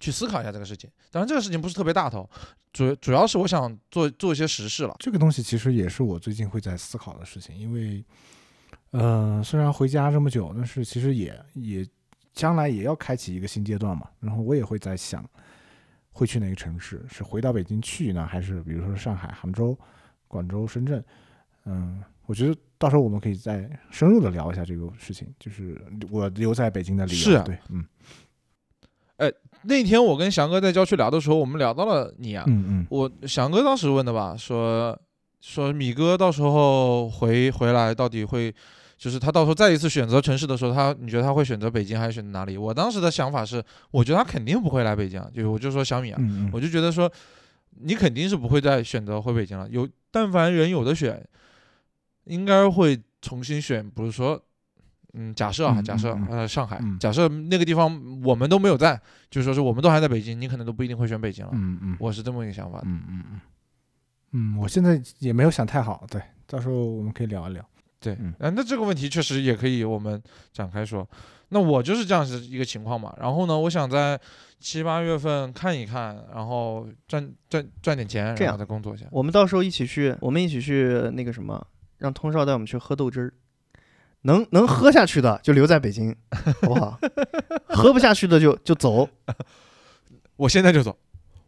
[0.00, 0.90] 去思考一下这个事情。
[1.10, 2.28] 当然这个事情不是特别大头，
[2.72, 4.96] 主主要是我想做做一些实事了。
[4.98, 8.04] 这个东西其实也是我最近会在思考的事情，因为，
[8.90, 11.86] 呃，虽然回家这么久，但是其实也也
[12.34, 14.08] 将来也要开启一个新阶段嘛。
[14.20, 15.24] 然后我也会在想，
[16.10, 17.04] 会去哪个城市？
[17.08, 19.78] 是回到北京去呢，还是比如说上海、杭州、
[20.28, 21.02] 广州、深圳？
[21.64, 25.80] 嗯，我觉得到时候我们可以再深入的聊一下这个事情，就是
[26.10, 27.18] 我留在北京的理由。
[27.18, 27.84] 是啊对，嗯
[29.16, 29.32] 哎
[29.62, 34.98] 那天我跟翔哥在郊区聊的时候，我们聊到了你啊，嗯嗯，我翔哥当时问的吧，说
[35.40, 38.52] 说米哥到时候回回来到底会，
[39.04, 42.56] 就是他到时候再一次选择城市的时候，他你觉得他会选择北京还是选择哪里？
[42.56, 47.12] 我当时的想法是，我觉得他肯定不会来北京啊，就我就说小米啊，嗯嗯，我就觉得说
[47.82, 51.22] 你肯定是不会再选择回北京了，有但凡人有的选，
[52.24, 54.40] 应该会重新选，比如说。
[55.16, 57.86] 嗯，假设啊，嗯假设呃，上海，嗯假设那个地方
[58.24, 59.00] 我们都没有在，
[59.30, 61.52] 就是说是我们都还在北京，你可能都不一定会选北京了。
[61.54, 62.84] 嗯嗯，我是这么一个想法的。
[62.86, 63.40] 嗯嗯嗯，
[64.32, 67.64] 嗯，我现在也没有想太好，对，到时候我们可以聊一聊。
[68.04, 71.08] 对，嗯呃，那这个问题确实也可以我们展开说。
[71.48, 73.14] 那我就是这样子一个情况嘛。
[73.18, 74.18] 然后呢，我想在
[74.58, 79.06] 七八月份看一看，然后赚赚赚点钱，然后再工作一下。
[79.10, 81.64] 我们到时候一起去，我们一起去那个什么，
[81.98, 83.32] 让通少带我们去喝豆汁儿。
[84.22, 86.16] 能能喝下去的就留在北京，
[86.62, 86.98] 好不好？
[87.68, 89.08] 喝不下去的就就走。
[90.36, 90.96] 我现在就走，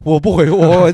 [0.00, 0.92] 我不回，我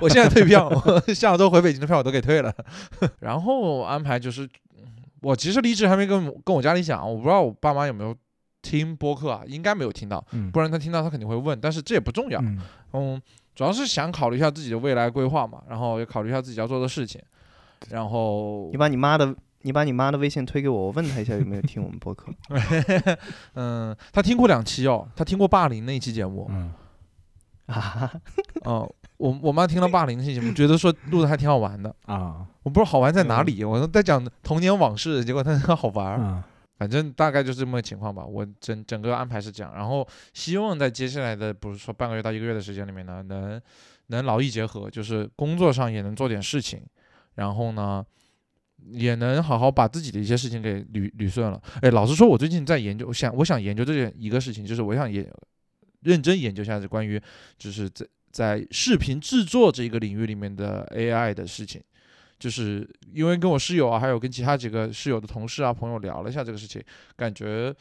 [0.00, 2.52] 我现在退票，我下周回北京的票我都给退了。
[3.20, 4.48] 然后安排就是，
[5.22, 8.14] 我其实离职还没跟跟我家里讲，我不知道我爸妈有没有
[8.60, 12.40] 听播客啊，应该没有听到，嗯，不然他听到他肯定会问，但是这也不重要。
[12.40, 12.58] 嗯
[12.92, 13.22] 嗯，
[13.54, 17.20] 主要是想考虑一下自己的未来规划嘛，然后也考虑一下自己要做的事情，
[17.88, 22.32] 然后你把你妈的你把你妈的微信推给我，我问她一下有没有听我们播客。
[23.54, 26.72] 嗯，她听过两期哦，她听过霸凌那一期节目，嗯
[27.72, 28.12] 啊，
[28.64, 36.44] 哦，我我妈听了霸凌那期节目，觉得说录的还挺好玩的，啊我不知道好玩在哪里，我在讲童年往事，结果他好玩儿，啊
[36.78, 38.24] 反正大概就是这么个情况吧。
[38.24, 43.60] 我整整个安排是这样，然后希望在接下来的，不是说半个月到一个月的时间里面呢，能
[44.08, 46.82] 能劳逸结合，就是工作上也能做点事情，
[47.36, 48.04] 然后呢，
[48.90, 51.62] 也能好好把自己的一些事情给捋捋顺了。
[51.82, 55.30] 哎，老实说，我最近在研究，我想我想研究这件一个事情，就是我想也
[56.02, 57.20] 认真研究一下这关于
[57.58, 61.82] 就是在在视频制作这个领域里面的 AI 的事情。
[62.38, 66.82] 就是因为跟我室友啊，还有跟其他几个室友的同事啊、朋友聊了一下这个事情，
[67.14, 67.72] 感觉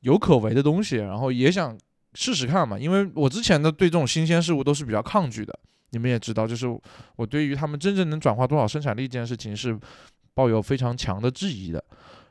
[0.00, 1.74] 有可为的东西，然后也想
[2.12, 2.78] 试试看嘛。
[2.78, 5.58] 因为我之前的对这种新鲜事物都是比较抗拒的，
[5.92, 6.66] 你们也知道，就是
[7.16, 9.74] 我对于他们真正能转化多少生产力这件事情是
[10.34, 11.82] 抱有非常强的质疑的。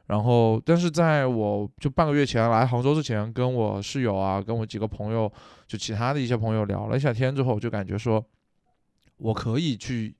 [0.07, 5.31] 然后，但是在我就半个月前来杭州之前，跟我室友啊，跟我几个朋友，
[5.67, 8.23] 就其他的一些朋友聊了一下天之后，就感觉说，
[9.17, 10.15] 我可以去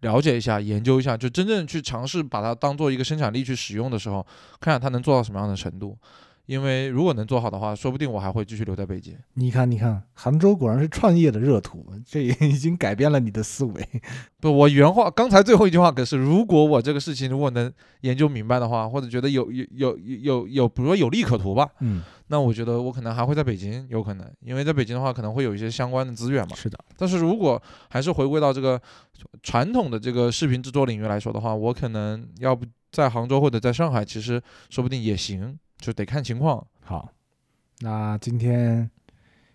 [0.00, 4.26] 了解一下、研究一下，就真正去尝试把它当做一个生产力去使用的时候，
[4.60, 5.96] 看看它能做到什么样的程度。
[6.48, 9.14] 因为如果能做好的话，说不定我还会继续留在北京。
[9.34, 13.86] 你看，你看，杭州果然是创业的热土，这也已经改变了你的思维。
[14.40, 17.70] 不，我原话刚才最后一句话可是，如果我这个事情如果能
[18.00, 26.56] 研究明白的话，或者觉得有有有有有，比如说有利可图吧，嗯，那我觉得我可能还会在北京，有可能，因为在北京的话可能会有一些相关的资源嘛。
[26.56, 28.80] 是的，但是如果还是回归到这个
[29.42, 34.40] 传统的这个视频制作领域来说的话，我可能要不在杭州或者在上海，其实
[34.70, 36.66] 说不定也行，就得看情况。
[36.80, 37.10] 好，
[37.80, 38.90] 那今天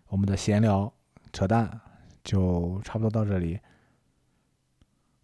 [0.08, 0.92] 我们的闲聊
[1.32, 1.80] 扯淡
[2.24, 3.60] 就差不多到这里，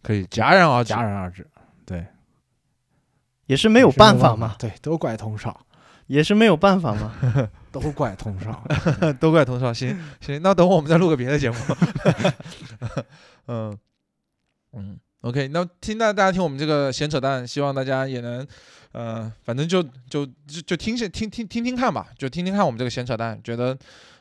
[0.02, 0.82] 可以戛然而。
[0.84, 1.46] 戛然而止。
[1.86, 2.06] 对，
[3.46, 5.66] 也是没有办法嘛，对，都怪通少，
[6.06, 7.12] 也是没有办法嘛。
[7.72, 8.64] 都怪通少。
[9.20, 9.72] 都怪童少。
[9.72, 11.56] 行行，那等会我们再录个别的节目。
[13.46, 13.78] 嗯
[14.72, 18.46] 嗯，OK，那听大大家听我们这个闲扯淡，希望大家也能，
[18.92, 23.76] 呃，反正就就就就听下听听听听看吧，就听听看我们这个闲扯淡，觉得。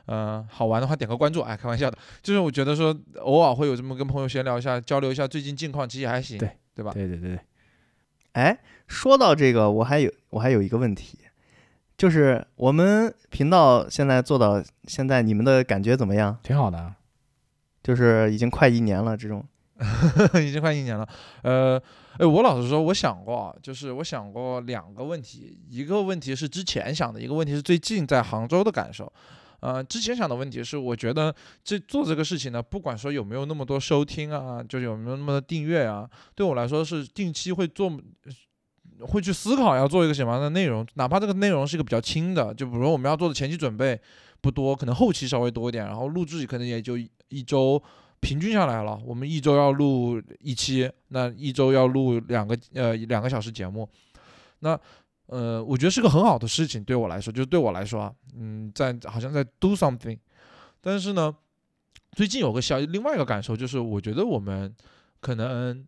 [0.06, 6.92] 呃，好玩的话点个关注，哎，开玩笑的，就是我觉得说偶尔会有这么跟朋友闲聊一下，交流一下最近近况，其实也还行，对对吧？
[6.92, 7.40] 对对对对，
[8.32, 8.58] 哎，
[8.88, 11.20] 说到这个，我还有我还有一个问题，
[11.96, 16.36] 就是我们频道现在做到现在，你们的感觉怎么样？
[16.42, 16.96] 挺好的啊。
[17.84, 19.46] 就是已经快一年了，这种
[20.42, 21.08] 已经快一年了。
[21.44, 21.80] 呃，
[22.20, 29.10] 哎，我老实说，我想过，就是我想过两个问题，一个问题是之前想的，一个问题是最近在杭州的感受。
[29.62, 37.90] 呃，之前想的问题是，我觉得这做这个事情呢，不管说有没有那么多收听啊，就有没有那么多订阅啊，对我来说是定期会做，
[39.00, 43.98] 会去思考要做一个什么样的内容，哪怕这个内容是一个比较轻的，就比如我们要做的前期准备
[44.42, 46.98] 不多，可能后期稍微多一点，然后录制可能也就
[47.30, 47.82] 一周，
[48.22, 53.90] 平均下来了，我们一周要录一期，那一周要录两个呃两个小时节目，
[54.60, 54.80] 那。
[55.32, 60.18] 呃，我觉得是个很好的事情，对我来说，就对我来说啊，嗯，在好像在 do something，
[60.82, 61.32] 但是呢，
[62.14, 64.76] 最近有个小另外一个感受，就是我觉得我们
[65.22, 65.86] 可能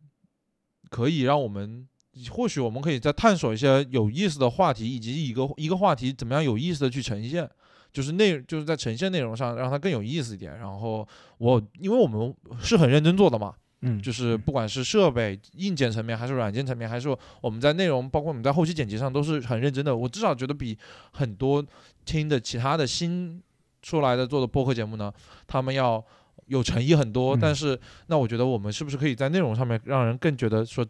[0.91, 1.87] 可以让我们，
[2.29, 7.49] 或许我们可以再探索一些有意思的话题，以及一个一个话题怎么样有意思的去呈现，
[7.91, 10.57] 就是内就是在呈现内容上让它更有意思一点。
[10.57, 13.53] 然后我因为我们是很认真做的嘛。
[13.83, 17.09] 嗯，就是不管是设备硬件层面，还是软件层面，还是
[17.41, 19.97] 我们在内容，包括我们在后期剪辑上，都是很认真的。
[19.97, 20.77] 我至少觉得比
[21.13, 21.65] 很多
[22.05, 23.41] 听的其他的新
[23.81, 25.11] 出来的做的播客节目呢，
[25.47, 26.03] 他们要
[26.45, 27.35] 有诚意很多。
[27.35, 27.75] 嗯但是，
[28.05, 30.85] 那我觉得我们是不是可以在内容上面让人更觉得说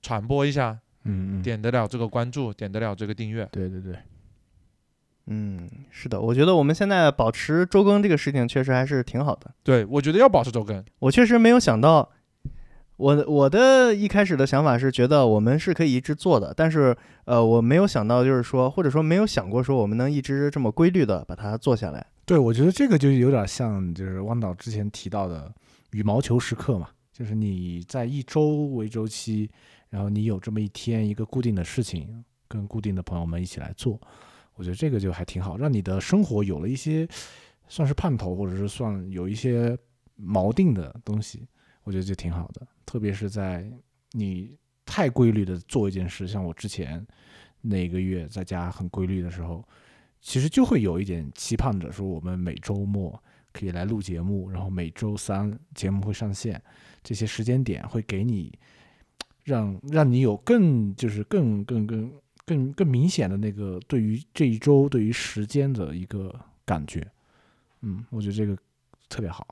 [0.00, 0.70] 传播一下，
[1.02, 3.44] 嗯嗯，点得了这个关注，点得了这个订阅？
[3.50, 3.98] 对对对，
[5.26, 9.50] 嗯，是的，我觉得我们现在保持周更这个事情确实还是挺好的。
[9.62, 10.84] 对，我觉得要保持周更。
[10.98, 12.10] 我确实没有想到，
[12.96, 16.94] 我我的一开始的想法是觉得我们是可以一直做的，但是
[17.24, 22.06] 呃，我没有想到就是说，或者说没有想过说我们能一直这么规律的把它做下来。
[22.26, 25.50] 对，我觉得这个就有点像，就是汪导之前提到的
[25.92, 29.50] 羽毛球时刻嘛，就是你在一周为周期，
[29.88, 34.00] 然后你有这么一天一个固定的事情，跟固定的朋友们一起来做，
[34.54, 37.06] 我觉得这个就还挺好，让你的生活有了一些
[37.68, 39.76] 算是盼头，或者是算有一些
[40.20, 41.46] 锚定的东西，
[41.82, 42.66] 我觉得就挺好的。
[42.86, 43.68] 特别是在
[44.12, 47.04] 你太规律的做一件事，像我之前
[47.60, 49.66] 那个月在家很规律的时候，
[50.20, 53.20] 其实就会有一点期盼着说，我们每周末
[53.52, 56.62] 可以来录节目，然后每周三节目会上线，
[57.02, 58.56] 这些时间点会给你
[59.42, 66.34] 让让你有更就是更更更更更更明显的那个对于这一周对于时间的一个
[66.64, 67.06] 感觉。
[67.82, 68.56] 嗯，我觉得这个
[69.08, 69.46] 特别好。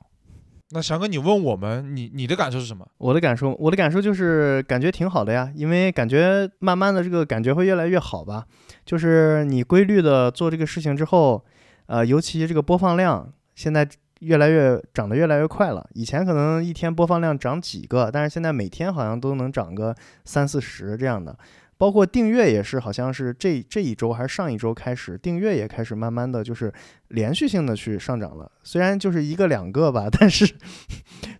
[0.69, 2.87] 那翔哥，你问我们，你你的感受是什么？
[2.97, 8.43] 我的感受，我的感受就是感觉挺好的呀，因为感觉慢慢的这个感觉会越来越好吧。
[8.83, 11.45] 就是你规律的做这个事情之后，
[11.85, 13.87] 呃，尤其这个播放量现在
[14.21, 15.87] 越来越涨得越来越快了。
[15.93, 21.37] 以前可能一天播放量涨几个，但是现在每天好像都能涨个三四十这样的。
[21.83, 26.71] 包括订阅也是，好像是这这一周还是上一周开始，订阅也开始慢慢的就是
[27.09, 28.49] 连续性的去上涨了。
[28.63, 30.49] 虽然就是一个两个吧， 但是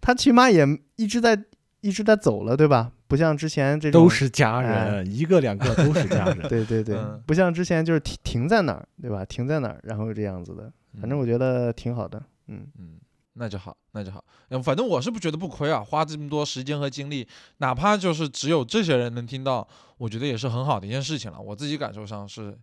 [0.02, 0.68] 它起码也
[0.98, 1.42] 一直在
[1.80, 2.92] 一直在走了，对吧？
[3.08, 6.40] 不像之前这种都是家哎人，一个两个都是家人。
[6.50, 9.24] 对对对，嗯不像之前就是停停在哪儿，对吧？
[9.24, 10.70] 停在哪儿，然后这样子的，
[11.00, 12.22] 反正我觉得挺好的。
[12.50, 13.00] 嗯，嗯，
[13.34, 14.24] 那就好，那就好。
[14.50, 17.28] 嗯，反正我是不觉得不亏啊，花这么多时间和精力，
[17.58, 19.68] 哪怕就是只有这些人能听到，
[19.98, 21.40] 我觉得也是很好的一件事情了。
[21.40, 22.58] 我自己感受上是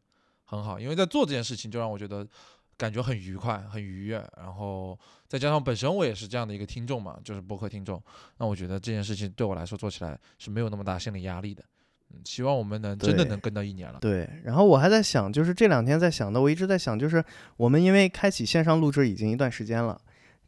[0.45, 2.27] 很好，因为在做这件事情就让我觉得
[2.77, 4.99] 感觉很愉快、很愉悦，然后
[5.29, 8.03] 再加上本身我也是这样的一个听众嘛，就是播客听众，
[8.39, 11.63] 那我觉得这件事情对我来说做起来是没有那么大心理压力的。
[12.13, 14.01] 嗯希望我们能真的能跟到一年了。
[14.01, 17.25] 对，然后我还在想，就是这两天在想的，我一直在想，就是
[17.57, 19.97] 我们因为开启线上录制已经一段时间了，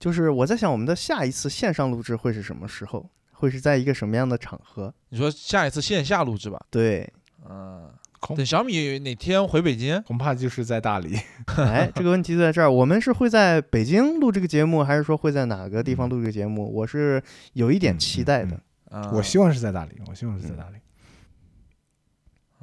[0.02, 4.92] 就是我在想我们的下一次线上录制会是什么时候，会是在一个什么样的场合？
[5.10, 7.08] 你说下一次线下录制吧，对，
[7.48, 7.88] 嗯，
[8.18, 11.16] 恐等小米哪天回北京，恐怕就是在大理。
[11.56, 16.68] 哎，这个问题就在这儿，我们是会在北京录这个节目，还是说会在哪个地方录这个节目？
[16.74, 17.22] 我是
[17.52, 18.60] 有一点期待的。
[18.90, 20.78] 嗯，我希望是在大理，我希望是在大理。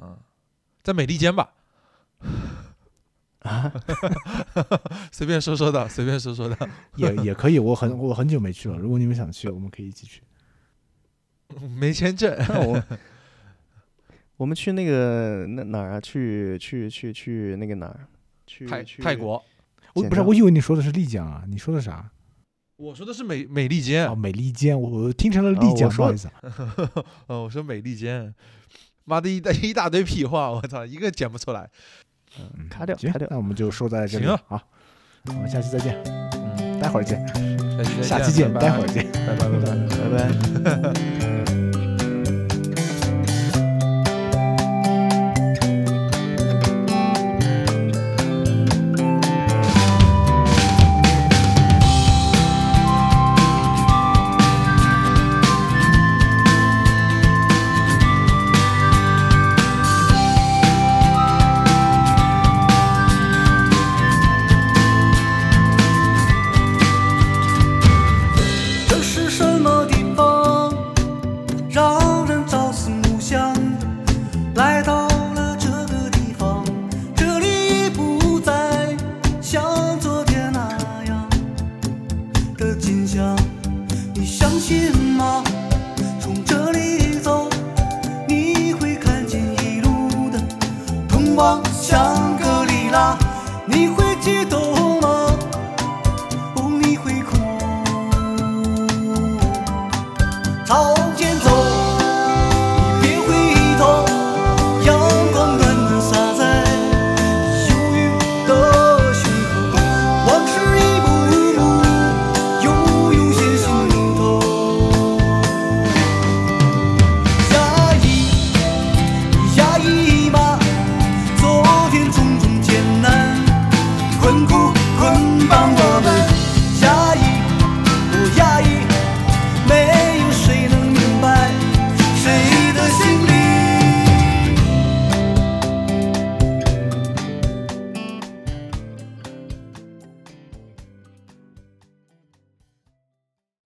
[0.02, 0.14] 嗯，
[0.82, 1.54] 在美利坚吧，
[3.48, 3.72] 啊，
[5.10, 8.76] 随便说说的，随便说说的，也也可以，我很我很久没去了。
[8.76, 10.22] 如果你们想去，我们可以一起去。
[11.78, 12.82] 没签证，我
[14.36, 16.00] 我们去那个那哪儿啊？
[16.00, 18.06] 去去去去那个哪儿？
[18.46, 19.42] 去泰去泰国。
[19.94, 22.10] 我不是，我以为你说的是丽江啊，你说的啥？
[22.76, 27.04] 我说的是美美利坚哦，，美利坚，我我听成了哦丽江，我说不好意思啊。
[27.26, 28.34] 哦，我说美利坚，
[29.04, 31.68] 妈的一大一大堆屁话，我操，一个剪不出来。
[32.38, 33.26] 嗯卡掉行卡掉。
[33.30, 34.60] 那我们就说在这里好，
[35.26, 35.96] 我们下期再见，
[36.58, 38.68] 嗯，待会儿见，下期再下期见，拜拜。
[38.68, 39.06] 待会儿见。
[39.12, 39.74] 拜拜拜拜。
[40.64, 41.34] 拜拜。